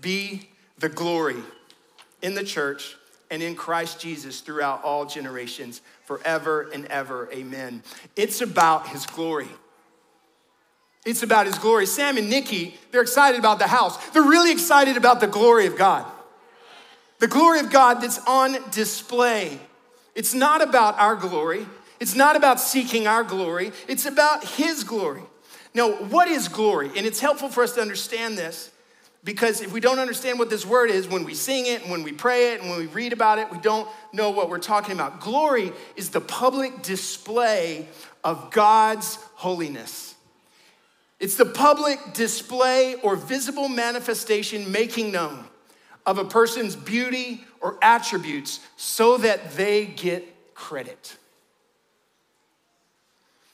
be 0.00 0.48
the 0.78 0.88
glory 0.88 1.42
in 2.22 2.34
the 2.34 2.42
church 2.42 2.96
and 3.30 3.42
in 3.42 3.54
Christ 3.54 4.00
Jesus 4.00 4.40
throughout 4.40 4.84
all 4.84 5.06
generations 5.06 5.80
forever 6.04 6.70
and 6.72 6.86
ever. 6.86 7.28
Amen. 7.32 7.82
It's 8.16 8.40
about 8.40 8.88
his 8.88 9.06
glory. 9.06 9.48
It's 11.04 11.22
about 11.22 11.46
his 11.46 11.58
glory. 11.58 11.86
Sam 11.86 12.16
and 12.16 12.30
Nikki, 12.30 12.76
they're 12.90 13.02
excited 13.02 13.38
about 13.38 13.58
the 13.58 13.66
house. 13.66 13.96
They're 14.10 14.22
really 14.22 14.52
excited 14.52 14.96
about 14.96 15.20
the 15.20 15.26
glory 15.26 15.66
of 15.66 15.76
God. 15.76 16.06
The 17.18 17.28
glory 17.28 17.60
of 17.60 17.70
God 17.70 18.00
that's 18.00 18.18
on 18.26 18.56
display. 18.70 19.58
It's 20.14 20.34
not 20.34 20.62
about 20.62 20.98
our 20.98 21.16
glory. 21.16 21.66
It's 22.00 22.14
not 22.14 22.36
about 22.36 22.60
seeking 22.60 23.06
our 23.06 23.22
glory. 23.22 23.72
It's 23.88 24.06
about 24.06 24.44
his 24.44 24.84
glory. 24.84 25.22
Now, 25.74 25.90
what 25.92 26.28
is 26.28 26.48
glory? 26.48 26.90
And 26.96 27.06
it's 27.06 27.20
helpful 27.20 27.48
for 27.48 27.62
us 27.62 27.72
to 27.72 27.80
understand 27.80 28.38
this 28.38 28.70
because 29.24 29.62
if 29.62 29.72
we 29.72 29.80
don't 29.80 29.98
understand 29.98 30.38
what 30.38 30.50
this 30.50 30.66
word 30.66 30.90
is, 30.90 31.08
when 31.08 31.24
we 31.24 31.34
sing 31.34 31.66
it 31.66 31.80
and 31.80 31.90
when 31.90 32.02
we 32.02 32.12
pray 32.12 32.52
it 32.52 32.60
and 32.60 32.68
when 32.68 32.78
we 32.78 32.86
read 32.86 33.14
about 33.14 33.38
it, 33.38 33.50
we 33.50 33.58
don't 33.58 33.88
know 34.12 34.30
what 34.30 34.50
we're 34.50 34.58
talking 34.58 34.92
about. 34.92 35.20
Glory 35.20 35.72
is 35.96 36.10
the 36.10 36.20
public 36.20 36.82
display 36.82 37.88
of 38.22 38.50
God's 38.50 39.16
holiness. 39.34 40.14
It's 41.20 41.36
the 41.36 41.46
public 41.46 42.12
display 42.12 42.96
or 42.96 43.16
visible 43.16 43.68
manifestation 43.68 44.70
making 44.70 45.12
known 45.12 45.44
of 46.04 46.18
a 46.18 46.24
person's 46.24 46.76
beauty 46.76 47.44
or 47.62 47.78
attributes 47.80 48.60
so 48.76 49.16
that 49.16 49.52
they 49.52 49.86
get 49.86 50.54
credit. 50.54 51.16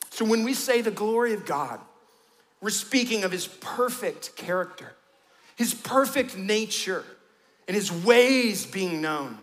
So 0.09 0.25
when 0.25 0.43
we 0.43 0.53
say 0.53 0.81
the 0.81 0.91
glory 0.91 1.33
of 1.33 1.45
God, 1.45 1.79
we're 2.59 2.71
speaking 2.71 3.23
of 3.23 3.31
his 3.31 3.47
perfect 3.47 4.35
character 4.35 4.95
his 5.55 5.73
perfect 5.73 6.37
nature 6.37 7.03
and 7.67 7.75
his 7.75 7.91
ways 7.91 8.65
being 8.65 9.01
known, 9.01 9.37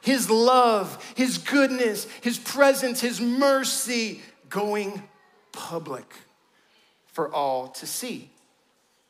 his 0.00 0.30
love, 0.30 1.12
his 1.16 1.38
goodness, 1.38 2.06
his 2.22 2.38
presence, 2.38 3.00
his 3.00 3.20
mercy 3.20 4.20
going 4.48 5.02
public 5.52 6.14
for 7.06 7.32
all 7.32 7.68
to 7.68 7.86
see. 7.86 8.30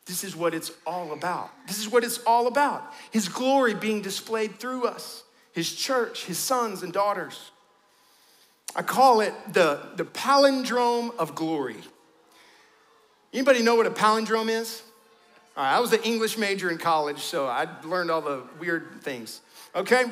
This 0.06 0.22
is 0.24 0.36
what 0.36 0.54
it's 0.54 0.70
all 0.86 1.12
about. 1.12 1.50
This 1.66 1.78
is 1.78 1.88
what 1.88 2.04
it's 2.04 2.18
all 2.26 2.46
about. 2.46 2.92
His 3.10 3.28
glory 3.28 3.74
being 3.74 4.02
displayed 4.02 4.58
through 4.58 4.86
us, 4.86 5.24
his 5.52 5.74
church, 5.74 6.26
his 6.26 6.38
sons 6.38 6.82
and 6.82 6.92
daughters. 6.92 7.50
I 8.76 8.82
call 8.82 9.20
it 9.20 9.32
the, 9.52 9.80
the 9.96 10.04
palindrome 10.04 11.16
of 11.16 11.34
glory. 11.34 11.76
Anybody 13.32 13.62
know 13.62 13.76
what 13.76 13.86
a 13.86 13.90
palindrome 13.90 14.48
is? 14.48 14.82
All 15.56 15.62
right, 15.62 15.76
I 15.76 15.78
was 15.78 15.92
an 15.92 16.02
English 16.02 16.36
major 16.36 16.68
in 16.68 16.78
college, 16.78 17.20
so 17.20 17.46
I 17.46 17.68
learned 17.84 18.10
all 18.10 18.20
the 18.20 18.42
weird 18.58 19.02
things. 19.02 19.40
Okay? 19.76 20.04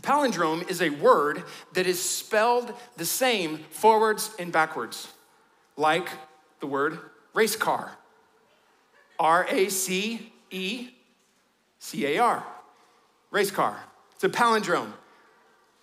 Palindrome 0.00 0.68
is 0.68 0.82
a 0.82 0.90
word 0.90 1.44
that 1.74 1.86
is 1.86 2.02
spelled 2.02 2.72
the 2.96 3.04
same 3.04 3.58
forwards 3.70 4.30
and 4.40 4.50
backwards, 4.50 5.08
like 5.76 6.08
the 6.58 6.66
word 6.66 6.98
race 7.32 7.54
car. 7.54 7.92
R 9.20 9.46
A 9.48 9.68
C 9.68 10.32
E 10.50 10.90
C 11.78 12.06
A 12.06 12.18
R. 12.18 12.46
Race 13.30 13.52
car. 13.52 13.78
It's 14.16 14.24
a 14.24 14.28
palindrome. 14.28 14.92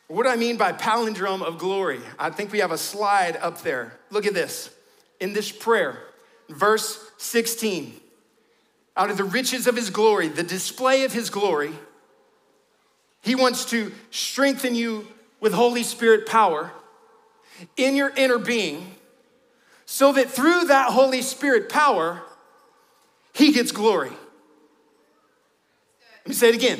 What 0.07 0.23
do 0.23 0.29
I 0.29 0.35
mean 0.35 0.57
by 0.57 0.73
palindrome 0.73 1.41
of 1.41 1.57
glory? 1.57 2.01
I 2.19 2.29
think 2.29 2.51
we 2.51 2.59
have 2.59 2.71
a 2.71 2.77
slide 2.77 3.37
up 3.37 3.61
there. 3.61 3.97
Look 4.11 4.25
at 4.25 4.33
this. 4.33 4.69
In 5.19 5.33
this 5.33 5.51
prayer, 5.51 5.99
verse 6.49 6.99
16 7.17 8.01
out 8.95 9.09
of 9.09 9.17
the 9.17 9.23
riches 9.23 9.67
of 9.67 9.75
his 9.75 9.89
glory, 9.89 10.27
the 10.27 10.43
display 10.43 11.03
of 11.03 11.13
his 11.13 11.29
glory, 11.29 11.73
he 13.21 13.35
wants 13.35 13.65
to 13.65 13.91
strengthen 14.11 14.75
you 14.75 15.07
with 15.39 15.53
Holy 15.53 15.83
Spirit 15.83 16.27
power 16.27 16.71
in 17.77 17.95
your 17.95 18.11
inner 18.15 18.37
being 18.37 18.95
so 19.85 20.13
that 20.13 20.29
through 20.29 20.65
that 20.65 20.91
Holy 20.91 21.21
Spirit 21.21 21.69
power, 21.69 22.21
he 23.33 23.51
gets 23.51 23.71
glory. 23.71 24.09
Let 24.09 24.17
me 26.27 26.33
say 26.33 26.49
it 26.49 26.55
again 26.55 26.79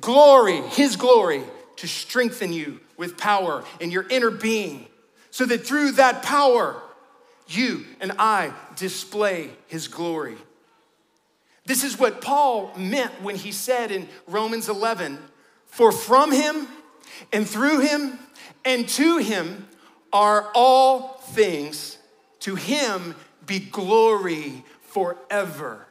glory, 0.00 0.60
his 0.60 0.96
glory, 0.96 1.42
to 1.76 1.88
strengthen 1.88 2.52
you 2.52 2.80
with 2.96 3.16
power 3.16 3.64
in 3.80 3.90
your 3.90 4.06
inner 4.08 4.30
being 4.30 4.86
so 5.30 5.44
that 5.44 5.66
through 5.66 5.92
that 5.92 6.22
power, 6.22 6.80
you 7.48 7.84
and 8.00 8.12
I 8.18 8.52
display 8.76 9.50
his 9.66 9.88
glory. 9.88 10.36
This 11.66 11.82
is 11.84 11.98
what 11.98 12.20
Paul 12.20 12.72
meant 12.76 13.22
when 13.22 13.36
he 13.36 13.52
said 13.52 13.90
in 13.90 14.08
Romans 14.26 14.68
11 14.68 15.18
For 15.66 15.92
from 15.92 16.30
him 16.32 16.68
and 17.32 17.48
through 17.48 17.80
him 17.80 18.18
and 18.64 18.88
to 18.90 19.18
him 19.18 19.68
are 20.12 20.50
all 20.54 21.18
things. 21.30 21.98
To 22.40 22.54
him 22.54 23.14
be 23.46 23.58
glory 23.58 24.64
forever. 24.82 25.86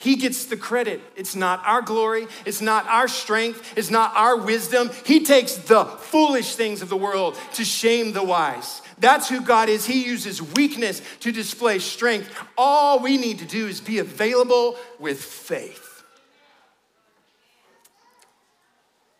He 0.00 0.16
gets 0.16 0.46
the 0.46 0.56
credit. 0.56 1.02
It's 1.14 1.36
not 1.36 1.62
our 1.66 1.82
glory, 1.82 2.26
it's 2.46 2.62
not 2.62 2.86
our 2.86 3.06
strength, 3.06 3.74
it's 3.76 3.90
not 3.90 4.16
our 4.16 4.34
wisdom. 4.38 4.90
He 5.04 5.24
takes 5.24 5.56
the 5.56 5.84
foolish 5.84 6.56
things 6.56 6.80
of 6.80 6.88
the 6.88 6.96
world 6.96 7.38
to 7.54 7.66
shame 7.66 8.12
the 8.12 8.22
wise. 8.22 8.80
That's 8.98 9.28
who 9.28 9.42
God 9.42 9.68
is. 9.68 9.84
He 9.84 10.06
uses 10.06 10.42
weakness 10.54 11.02
to 11.20 11.32
display 11.32 11.80
strength. 11.80 12.34
All 12.56 12.98
we 13.00 13.18
need 13.18 13.40
to 13.40 13.44
do 13.44 13.66
is 13.66 13.82
be 13.82 13.98
available 13.98 14.76
with 14.98 15.22
faith. 15.22 16.02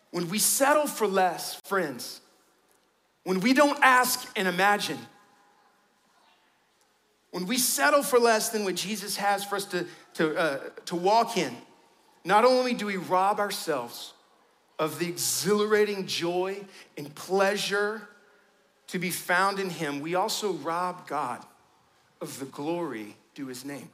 When 0.09 0.29
we 0.29 0.39
settle 0.39 0.87
for 0.87 1.05
less, 1.05 1.61
friends, 1.63 2.21
when 3.23 3.39
we 3.39 3.53
don't 3.53 3.77
ask 3.83 4.27
and 4.35 4.47
imagine, 4.47 4.97
when 7.29 7.45
we 7.45 7.57
settle 7.57 8.03
for 8.03 8.19
less 8.19 8.49
than 8.49 8.65
what 8.65 8.75
Jesus 8.75 9.15
has 9.15 9.45
for 9.45 9.55
us 9.55 9.65
to, 9.65 9.85
to, 10.15 10.37
uh, 10.37 10.59
to 10.85 10.95
walk 10.95 11.37
in, 11.37 11.55
not 12.23 12.45
only 12.45 12.73
do 12.73 12.85
we 12.85 12.97
rob 12.97 13.39
ourselves 13.39 14.13
of 14.77 14.99
the 14.99 15.07
exhilarating 15.07 16.07
joy 16.07 16.59
and 16.97 17.13
pleasure 17.15 18.07
to 18.87 18.99
be 18.99 19.09
found 19.09 19.59
in 19.59 19.69
Him, 19.69 20.01
we 20.01 20.15
also 20.15 20.53
rob 20.53 21.07
God 21.07 21.43
of 22.19 22.39
the 22.39 22.45
glory 22.45 23.15
due 23.35 23.47
His 23.47 23.63
name. 23.63 23.89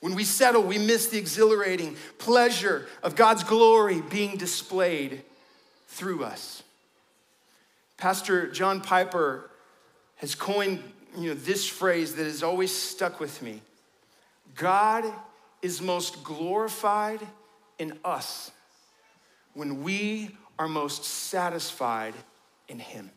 When 0.00 0.16
we 0.16 0.24
settle, 0.24 0.62
we 0.62 0.78
miss 0.78 1.08
the 1.08 1.18
exhilarating 1.18 1.96
pleasure 2.18 2.88
of 3.04 3.14
God's 3.14 3.44
glory 3.44 4.00
being 4.00 4.36
displayed 4.36 5.22
through 5.86 6.24
us. 6.24 6.64
Pastor 7.98 8.50
John 8.50 8.80
Piper 8.80 9.48
has 10.16 10.34
coined 10.34 10.82
you 11.16 11.30
know, 11.30 11.34
this 11.34 11.68
phrase 11.68 12.14
that 12.14 12.24
has 12.24 12.42
always 12.42 12.74
stuck 12.74 13.20
with 13.20 13.42
me 13.42 13.60
God 14.54 15.04
is 15.60 15.80
most 15.80 16.22
glorified 16.24 17.20
in 17.78 17.98
us 18.04 18.50
when 19.54 19.82
we 19.82 20.36
are 20.58 20.68
most 20.68 21.04
satisfied 21.04 22.14
in 22.68 22.78
Him. 22.78 23.10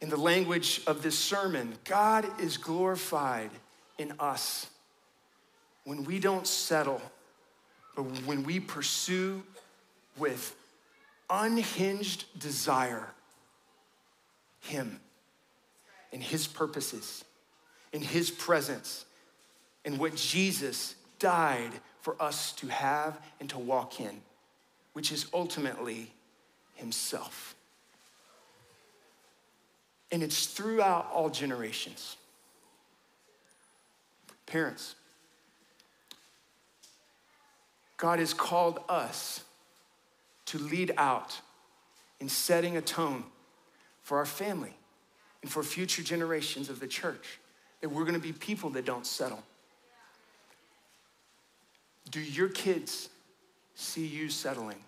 In 0.00 0.10
the 0.10 0.16
language 0.16 0.80
of 0.86 1.02
this 1.02 1.18
sermon, 1.18 1.74
God 1.84 2.24
is 2.40 2.56
glorified 2.56 3.50
in 3.98 4.12
us 4.20 4.68
when 5.84 6.04
we 6.04 6.20
don't 6.20 6.46
settle, 6.46 7.02
but 7.96 8.04
when 8.24 8.44
we 8.44 8.60
pursue 8.60 9.42
with 10.16 10.54
unhinged 11.28 12.24
desire 12.38 13.08
Him 14.68 15.00
and 16.12 16.22
His 16.22 16.46
purposes, 16.46 17.24
in 17.92 18.02
His 18.02 18.30
presence, 18.30 19.04
in 19.84 19.98
what 19.98 20.14
Jesus 20.14 20.94
died 21.18 21.72
for 22.00 22.20
us 22.22 22.52
to 22.52 22.68
have 22.68 23.18
and 23.40 23.50
to 23.50 23.58
walk 23.58 24.00
in, 24.00 24.20
which 24.92 25.10
is 25.10 25.26
ultimately 25.32 26.12
Himself. 26.74 27.54
And 30.10 30.22
it's 30.22 30.46
throughout 30.46 31.10
all 31.12 31.28
generations. 31.28 32.16
Parents, 34.46 34.94
God 37.98 38.18
has 38.18 38.32
called 38.32 38.80
us 38.88 39.44
to 40.46 40.58
lead 40.58 40.94
out 40.96 41.40
in 42.20 42.28
setting 42.28 42.76
a 42.76 42.80
tone 42.80 43.24
for 44.08 44.16
our 44.16 44.24
family 44.24 44.72
and 45.42 45.52
for 45.52 45.62
future 45.62 46.02
generations 46.02 46.70
of 46.70 46.80
the 46.80 46.86
church. 46.86 47.38
That 47.82 47.90
we're 47.90 48.06
gonna 48.06 48.18
be 48.18 48.32
people 48.32 48.70
that 48.70 48.86
don't 48.86 49.06
settle. 49.06 49.42
Do 52.10 52.18
your 52.18 52.48
kids 52.48 53.10
see 53.74 54.06
you 54.06 54.30
settling? 54.30 54.82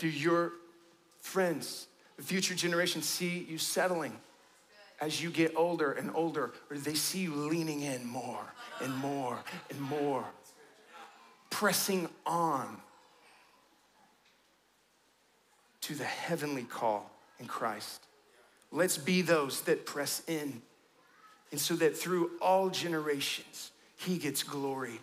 Do 0.00 0.08
your 0.08 0.54
friends, 1.20 1.86
the 2.16 2.24
future 2.24 2.56
generation, 2.56 3.02
see 3.02 3.46
you 3.48 3.56
settling 3.56 4.18
as 5.00 5.22
you 5.22 5.30
get 5.30 5.52
older 5.54 5.92
and 5.92 6.10
older, 6.12 6.54
or 6.68 6.76
do 6.76 6.82
they 6.82 6.94
see 6.94 7.20
you 7.20 7.36
leaning 7.36 7.82
in 7.82 8.04
more 8.04 8.52
and 8.82 8.92
more 8.96 9.38
and 9.70 9.80
more, 9.80 10.24
pressing 11.50 12.08
on 12.24 12.76
to 15.82 15.94
the 15.94 16.04
heavenly 16.04 16.62
call 16.62 17.10
in 17.38 17.46
Christ? 17.46 18.02
Let's 18.72 18.96
be 18.96 19.22
those 19.22 19.62
that 19.62 19.84
press 19.84 20.22
in, 20.26 20.62
and 21.50 21.60
so 21.60 21.74
that 21.74 21.96
through 21.96 22.30
all 22.40 22.70
generations, 22.70 23.72
He 23.96 24.18
gets 24.18 24.42
glory. 24.42 25.00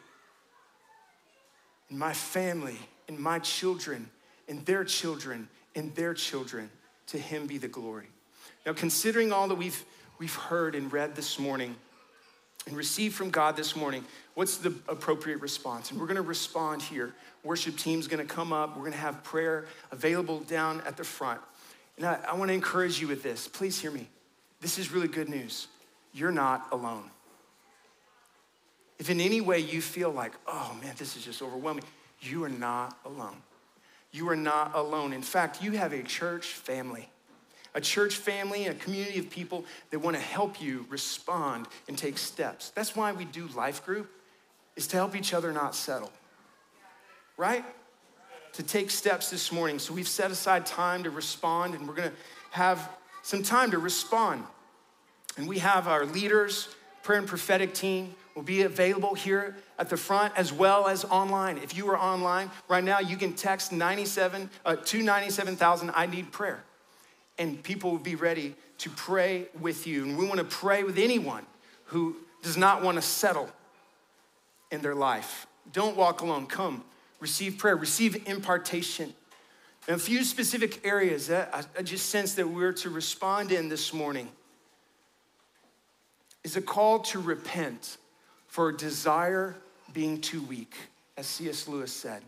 And 1.90 2.00
my 2.00 2.14
family 2.14 2.78
and 3.08 3.20
my 3.20 3.40
children 3.40 4.10
and 4.48 4.66
their 4.66 4.84
children 4.84 5.48
and 5.76 5.94
their 5.96 6.14
children, 6.14 6.70
to 7.08 7.18
him 7.18 7.48
be 7.48 7.58
the 7.58 7.68
glory. 7.68 8.08
Now, 8.66 8.74
considering 8.74 9.32
all 9.32 9.48
that 9.48 9.56
we've, 9.56 9.86
we've 10.18 10.36
heard 10.36 10.76
and 10.76 10.92
read 10.92 11.16
this 11.16 11.40
morning 11.40 11.76
and 12.66 12.76
received 12.76 13.16
from 13.16 13.30
God 13.30 13.56
this 13.56 13.76
morning, 13.76 14.04
what's 14.38 14.58
the 14.58 14.72
appropriate 14.88 15.42
response? 15.42 15.90
And 15.90 16.00
we're 16.00 16.06
gonna 16.06 16.22
respond 16.22 16.84
here. 16.84 17.12
Worship 17.44 17.76
team's 17.76 18.08
gonna 18.08 18.24
come 18.24 18.54
up, 18.54 18.78
we're 18.78 18.84
gonna 18.84 18.96
have 18.96 19.24
prayer 19.24 19.66
available 19.92 20.42
down 20.42 20.80
at 20.86 20.96
the 20.96 21.04
front. 21.04 21.42
And 21.98 22.06
I, 22.06 22.20
I 22.30 22.36
wanna 22.36 22.54
encourage 22.54 23.02
you 23.02 23.08
with 23.08 23.24
this. 23.24 23.48
Please 23.48 23.82
hear 23.82 23.90
me. 23.90 24.08
This 24.62 24.78
is 24.78 24.92
really 24.92 25.08
good 25.08 25.28
news. 25.28 25.66
You're 26.14 26.32
not 26.32 26.68
alone. 26.72 27.10
If 29.00 29.10
in 29.10 29.22
any 29.22 29.42
way 29.42 29.58
you 29.58 29.82
feel 29.82 30.12
like, 30.12 30.34
oh 30.46 30.78
man, 30.84 30.94
this 31.00 31.18
is 31.18 31.26
just 31.26 31.42
overwhelming, 31.42 31.84
you 32.22 32.44
are 32.44 32.50
not 32.50 32.96
alone. 33.06 33.38
You 34.12 34.30
are 34.30 34.36
not 34.36 34.76
alone. 34.76 35.14
In 35.14 35.24
fact, 35.24 35.64
you 35.64 35.72
have 35.72 35.94
a 35.94 36.04
church 36.04 36.54
family, 36.54 37.10
a 37.74 37.82
church 37.82 38.18
family, 38.18 38.68
a 38.68 38.76
community 38.76 39.18
of 39.18 39.32
people 39.32 39.66
that 39.90 39.98
want 39.98 40.16
to 40.16 40.22
help 40.22 40.62
you 40.62 40.86
respond 40.90 41.66
and 41.88 41.98
take 41.98 42.20
steps. 42.20 42.70
That's 42.70 42.96
why 42.96 43.14
we 43.14 43.26
do 43.26 43.48
life 43.56 43.84
group, 43.84 44.12
is 44.78 44.88
to 44.88 44.96
help 44.96 45.16
each 45.16 45.34
other 45.34 45.52
not 45.52 45.76
settle, 45.76 46.12
right? 47.36 47.66
To 48.54 48.64
take 48.64 48.90
steps 48.90 49.30
this 49.30 49.52
morning. 49.52 49.80
So 49.80 49.94
we've 49.94 50.08
set 50.08 50.32
aside 50.32 50.66
time 50.66 51.04
to 51.04 51.10
respond, 51.10 51.74
and 51.74 51.88
we're 51.88 51.96
to 51.96 52.14
have 52.52 52.90
some 53.24 53.44
time 53.44 53.72
to 53.72 53.80
respond. 53.80 54.46
And 55.36 55.48
we 55.48 55.60
have 55.60 55.88
our 55.88 56.06
leaders, 56.06 56.70
prayer 57.04 57.20
and 57.20 57.28
prophetic 57.28 57.74
team 57.74 58.16
will 58.36 58.44
be 58.44 58.62
available 58.62 59.16
here 59.16 59.56
at 59.80 59.90
the 59.90 59.98
front 59.98 60.32
as 60.38 60.54
well 60.54 60.88
as 60.88 61.04
online. 61.06 61.58
If 61.58 61.76
you 61.76 61.90
are 61.90 61.98
online 61.98 62.52
right 62.68 62.84
now, 62.84 63.00
you 63.00 63.18
can 63.18 63.34
text 63.34 63.72
97 63.72 64.50
uh, 64.64 64.76
297,000 64.76 65.92
I 65.96 66.06
need 66.06 66.32
prayer. 66.32 66.64
And 67.40 67.62
people 67.64 67.92
will 67.92 67.98
be 67.98 68.16
ready 68.16 68.56
to 68.80 68.90
pray 68.92 69.48
with 69.60 69.88
you. 69.88 70.04
And 70.04 70.18
we 70.18 70.26
want 70.28 70.38
to 70.38 70.44
pray 70.44 70.84
with 70.84 71.00
anyone 71.00 71.46
who 71.86 72.16
does 72.44 72.58
not 72.58 72.84
want 72.84 72.96
to 72.96 73.02
settle 73.02 73.50
in 74.72 74.82
their 74.82 74.96
life. 74.96 75.48
Don't 75.72 75.96
walk 75.96 76.22
alone. 76.22 76.48
Come, 76.48 76.84
receive 77.20 77.58
prayer, 77.58 77.76
receive 77.76 78.28
impartation. 78.28 79.14
A 79.88 79.98
few 79.98 80.24
specific 80.24 80.86
areas 80.86 81.28
that 81.28 81.68
I 81.78 81.82
just 81.82 82.10
sense 82.10 82.34
that 82.36 82.48
we're 82.48 82.74
to 82.74 82.90
respond 82.90 83.52
in 83.52 83.70
this 83.70 83.94
morning 83.94 84.30
is 86.44 86.58
a 86.58 86.62
call 86.62 87.00
to 87.00 87.20
repent 87.20 87.98
for 88.48 88.72
desire 88.72 89.56
being 89.94 90.20
too 90.20 90.42
weak, 90.44 90.76
as 91.16 91.26
C.S. 91.26 91.68
Lewis 91.68 91.92
said. 91.92 92.22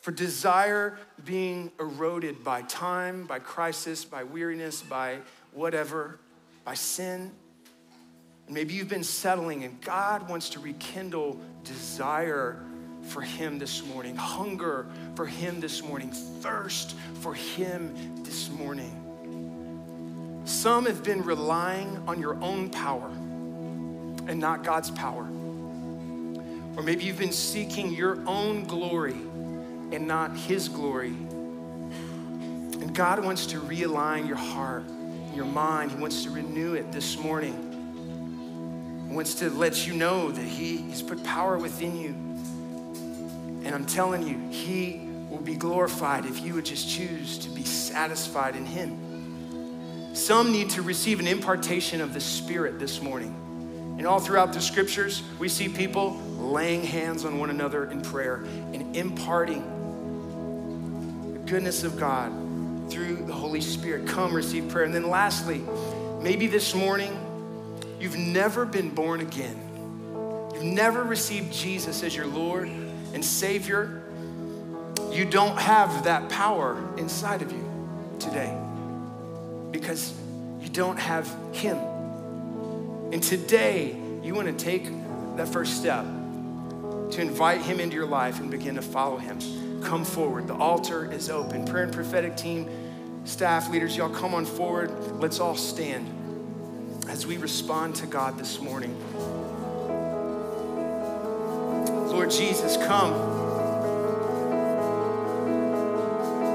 For 0.00 0.12
desire 0.12 0.98
being 1.24 1.70
eroded 1.78 2.42
by 2.42 2.62
time, 2.62 3.26
by 3.26 3.38
crisis, 3.38 4.04
by 4.04 4.24
weariness, 4.24 4.82
by 4.82 5.18
whatever, 5.52 6.18
by 6.64 6.74
sin. 6.74 7.32
And 8.50 8.56
maybe 8.56 8.74
you've 8.74 8.88
been 8.88 9.04
settling, 9.04 9.62
and 9.62 9.80
God 9.80 10.28
wants 10.28 10.48
to 10.48 10.58
rekindle 10.58 11.38
desire 11.62 12.60
for 13.02 13.20
Him 13.20 13.60
this 13.60 13.86
morning, 13.86 14.16
hunger 14.16 14.88
for 15.14 15.24
Him 15.24 15.60
this 15.60 15.84
morning, 15.84 16.10
thirst 16.10 16.96
for 17.20 17.32
Him 17.32 18.24
this 18.24 18.50
morning. 18.50 20.42
Some 20.46 20.86
have 20.86 21.04
been 21.04 21.22
relying 21.22 22.02
on 22.08 22.20
your 22.20 22.42
own 22.42 22.70
power 22.70 23.06
and 24.26 24.40
not 24.40 24.64
God's 24.64 24.90
power. 24.90 25.22
Or 26.76 26.82
maybe 26.82 27.04
you've 27.04 27.20
been 27.20 27.30
seeking 27.30 27.92
your 27.92 28.18
own 28.26 28.64
glory 28.64 29.12
and 29.92 30.08
not 30.08 30.36
His 30.36 30.68
glory. 30.68 31.14
And 32.80 32.92
God 32.96 33.24
wants 33.24 33.46
to 33.46 33.60
realign 33.60 34.26
your 34.26 34.34
heart, 34.34 34.82
your 35.36 35.44
mind. 35.44 35.92
He 35.92 35.98
wants 35.98 36.24
to 36.24 36.30
renew 36.30 36.74
it 36.74 36.90
this 36.90 37.16
morning. 37.16 37.69
Wants 39.10 39.34
to 39.34 39.50
let 39.50 39.86
you 39.86 39.94
know 39.94 40.30
that 40.30 40.44
he, 40.44 40.88
has 40.90 41.02
put 41.02 41.22
power 41.24 41.58
within 41.58 41.96
you. 41.96 42.14
And 43.64 43.74
I'm 43.74 43.84
telling 43.84 44.22
you, 44.26 44.38
He 44.50 45.00
will 45.28 45.40
be 45.40 45.54
glorified 45.54 46.24
if 46.24 46.40
you 46.40 46.54
would 46.54 46.64
just 46.64 46.88
choose 46.88 47.38
to 47.38 47.50
be 47.50 47.62
satisfied 47.62 48.56
in 48.56 48.64
Him. 48.64 50.14
Some 50.14 50.50
need 50.50 50.70
to 50.70 50.82
receive 50.82 51.20
an 51.20 51.26
impartation 51.26 52.00
of 52.00 52.14
the 52.14 52.20
Spirit 52.20 52.78
this 52.78 53.02
morning. 53.02 53.34
And 53.98 54.06
all 54.06 54.18
throughout 54.18 54.52
the 54.52 54.60
scriptures, 54.60 55.22
we 55.38 55.48
see 55.48 55.68
people 55.68 56.16
laying 56.38 56.82
hands 56.82 57.24
on 57.26 57.38
one 57.38 57.50
another 57.50 57.90
in 57.90 58.00
prayer 58.00 58.36
and 58.72 58.96
imparting 58.96 59.62
the 61.34 61.38
goodness 61.40 61.84
of 61.84 61.98
God 61.98 62.32
through 62.90 63.16
the 63.16 63.32
Holy 63.32 63.60
Spirit. 63.60 64.06
Come 64.06 64.32
receive 64.32 64.68
prayer. 64.68 64.84
And 64.84 64.94
then 64.94 65.10
lastly, 65.10 65.62
maybe 66.22 66.46
this 66.46 66.74
morning 66.74 67.14
you've 68.00 68.16
never 68.16 68.64
been 68.64 68.90
born 68.90 69.20
again. 69.20 69.56
You've 70.54 70.64
never 70.64 71.04
received 71.04 71.52
Jesus 71.52 72.02
as 72.02 72.16
your 72.16 72.26
Lord 72.26 72.68
and 72.68 73.24
Savior. 73.24 74.02
You 75.12 75.24
don't 75.24 75.58
have 75.58 76.04
that 76.04 76.28
power 76.28 76.76
inside 76.96 77.42
of 77.42 77.52
you 77.52 77.64
today 78.18 78.56
because 79.70 80.12
you 80.60 80.68
don't 80.68 80.98
have 80.98 81.28
Him. 81.52 81.76
And 83.12 83.22
today, 83.22 83.96
you 84.22 84.34
want 84.34 84.46
to 84.46 84.64
take 84.64 84.84
that 85.36 85.48
first 85.48 85.78
step 85.78 86.04
to 86.04 87.20
invite 87.20 87.62
Him 87.62 87.80
into 87.80 87.96
your 87.96 88.06
life 88.06 88.40
and 88.40 88.50
begin 88.50 88.76
to 88.76 88.82
follow 88.82 89.16
Him. 89.16 89.38
Come 89.82 90.04
forward. 90.04 90.46
The 90.46 90.54
altar 90.54 91.10
is 91.10 91.30
open. 91.30 91.64
Prayer 91.64 91.84
and 91.84 91.92
prophetic 91.92 92.36
team, 92.36 92.68
staff 93.24 93.70
leaders, 93.70 93.96
y'all 93.96 94.10
come 94.10 94.34
on 94.34 94.44
forward. 94.44 94.90
Let's 95.20 95.40
all 95.40 95.56
stand 95.56 96.06
as 97.10 97.26
we 97.26 97.38
respond 97.38 97.96
to 97.96 98.06
God 98.06 98.38
this 98.38 98.60
morning. 98.60 98.96
Lord 102.08 102.30
Jesus, 102.30 102.76
come. 102.76 103.12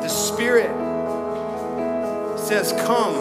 The 0.01 0.08
Spirit 0.08 0.70
says, 2.39 2.72
Come. 2.72 3.16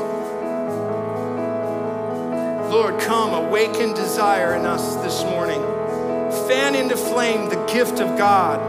Lord, 2.70 3.00
come, 3.00 3.46
awaken 3.46 3.94
desire 3.94 4.54
in 4.54 4.64
us 4.64 4.94
this 5.02 5.24
morning. 5.24 5.60
Fan 6.46 6.76
into 6.76 6.96
flame 6.96 7.48
the 7.48 7.56
gift 7.66 7.98
of 7.98 8.16
God. 8.16 8.60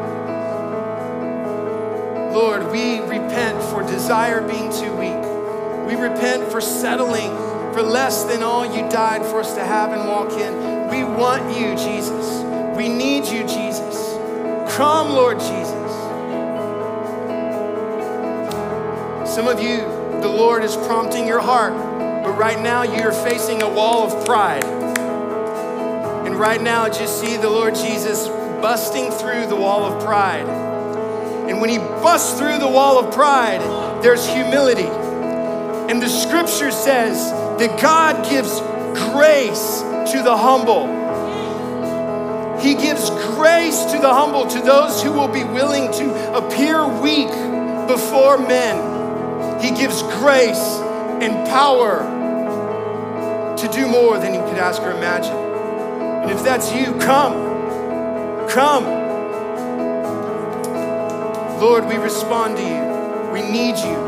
Lord, 2.34 2.72
we 2.72 3.00
repent 3.02 3.62
for 3.66 3.84
desire 3.84 4.42
being 4.42 4.72
too 4.72 4.92
weak. 4.96 5.88
We 5.88 6.02
repent 6.02 6.52
for 6.52 6.62
settling 6.62 7.45
for 7.76 7.84
less 7.84 8.24
than 8.24 8.42
all 8.42 8.66
you 8.66 8.90
died 8.90 9.22
for 9.26 9.42
us 9.42 9.54
to 9.54 9.60
have 9.62 9.92
and 9.92 10.08
walk 10.08 10.32
in. 10.32 10.88
We 10.90 11.04
want 11.04 11.58
you, 11.58 11.76
Jesus. 11.76 12.42
We 12.78 12.88
need 12.88 13.26
you, 13.26 13.42
Jesus. 13.42 14.14
Come, 14.78 15.10
Lord 15.10 15.38
Jesus. 15.40 15.92
Some 19.30 19.50
of 19.50 19.60
you, 19.60 19.80
the 20.22 20.30
Lord 20.30 20.64
is 20.64 20.78
prompting 20.88 21.28
your 21.28 21.42
heart, 21.42 21.74
but 22.24 22.38
right 22.38 22.58
now 22.62 22.84
you're 22.84 23.12
facing 23.12 23.62
a 23.62 23.70
wall 23.70 24.08
of 24.08 24.26
pride. 24.26 24.64
And 24.64 26.40
right 26.40 26.62
now, 26.62 26.88
just 26.88 27.20
see 27.20 27.36
the 27.36 27.50
Lord 27.50 27.76
Jesus 27.76 28.30
busting 28.62 29.12
through 29.12 29.48
the 29.48 29.56
wall 29.58 29.84
of 29.84 30.02
pride. 30.02 30.48
And 31.50 31.60
when 31.60 31.70
he 31.70 31.78
busts 31.78 32.40
through 32.40 32.60
the 32.60 32.70
wall 32.70 32.98
of 32.98 33.14
pride, 33.14 33.60
there's 34.02 34.26
humility. 34.26 34.88
And 35.92 36.02
the 36.02 36.08
scripture 36.08 36.72
says 36.72 37.45
that 37.60 37.80
God 37.82 38.30
gives 38.30 38.60
grace 39.12 39.82
to 40.12 40.22
the 40.24 40.36
humble. 40.36 40.94
He 42.60 42.76
gives 42.76 43.10
grace 43.10 43.84
to 43.86 44.00
the 44.00 44.14
humble, 44.14 44.48
to 44.48 44.62
those 44.62 45.02
who 45.04 45.12
will 45.12 45.28
be 45.28 45.44
willing 45.44 45.92
to 45.94 46.36
appear 46.36 46.86
weak 47.02 47.30
before 47.88 48.38
men. 48.38 49.62
He 49.62 49.72
gives 49.72 50.02
grace 50.20 50.80
and 51.22 51.48
power 51.48 52.00
to 53.58 53.68
do 53.70 53.88
more 53.88 54.18
than 54.18 54.34
you 54.34 54.42
could 54.42 54.58
ask 54.58 54.82
or 54.82 54.92
imagine. 54.92 55.36
And 55.36 56.32
if 56.32 56.44
that's 56.44 56.74
you, 56.74 56.94
come. 57.00 57.34
Come. 58.50 58.86
Lord, 61.60 61.86
we 61.86 61.96
respond 61.96 62.58
to 62.58 62.64
you. 62.64 63.32
We 63.32 63.42
need 63.42 63.78
you. 63.78 64.05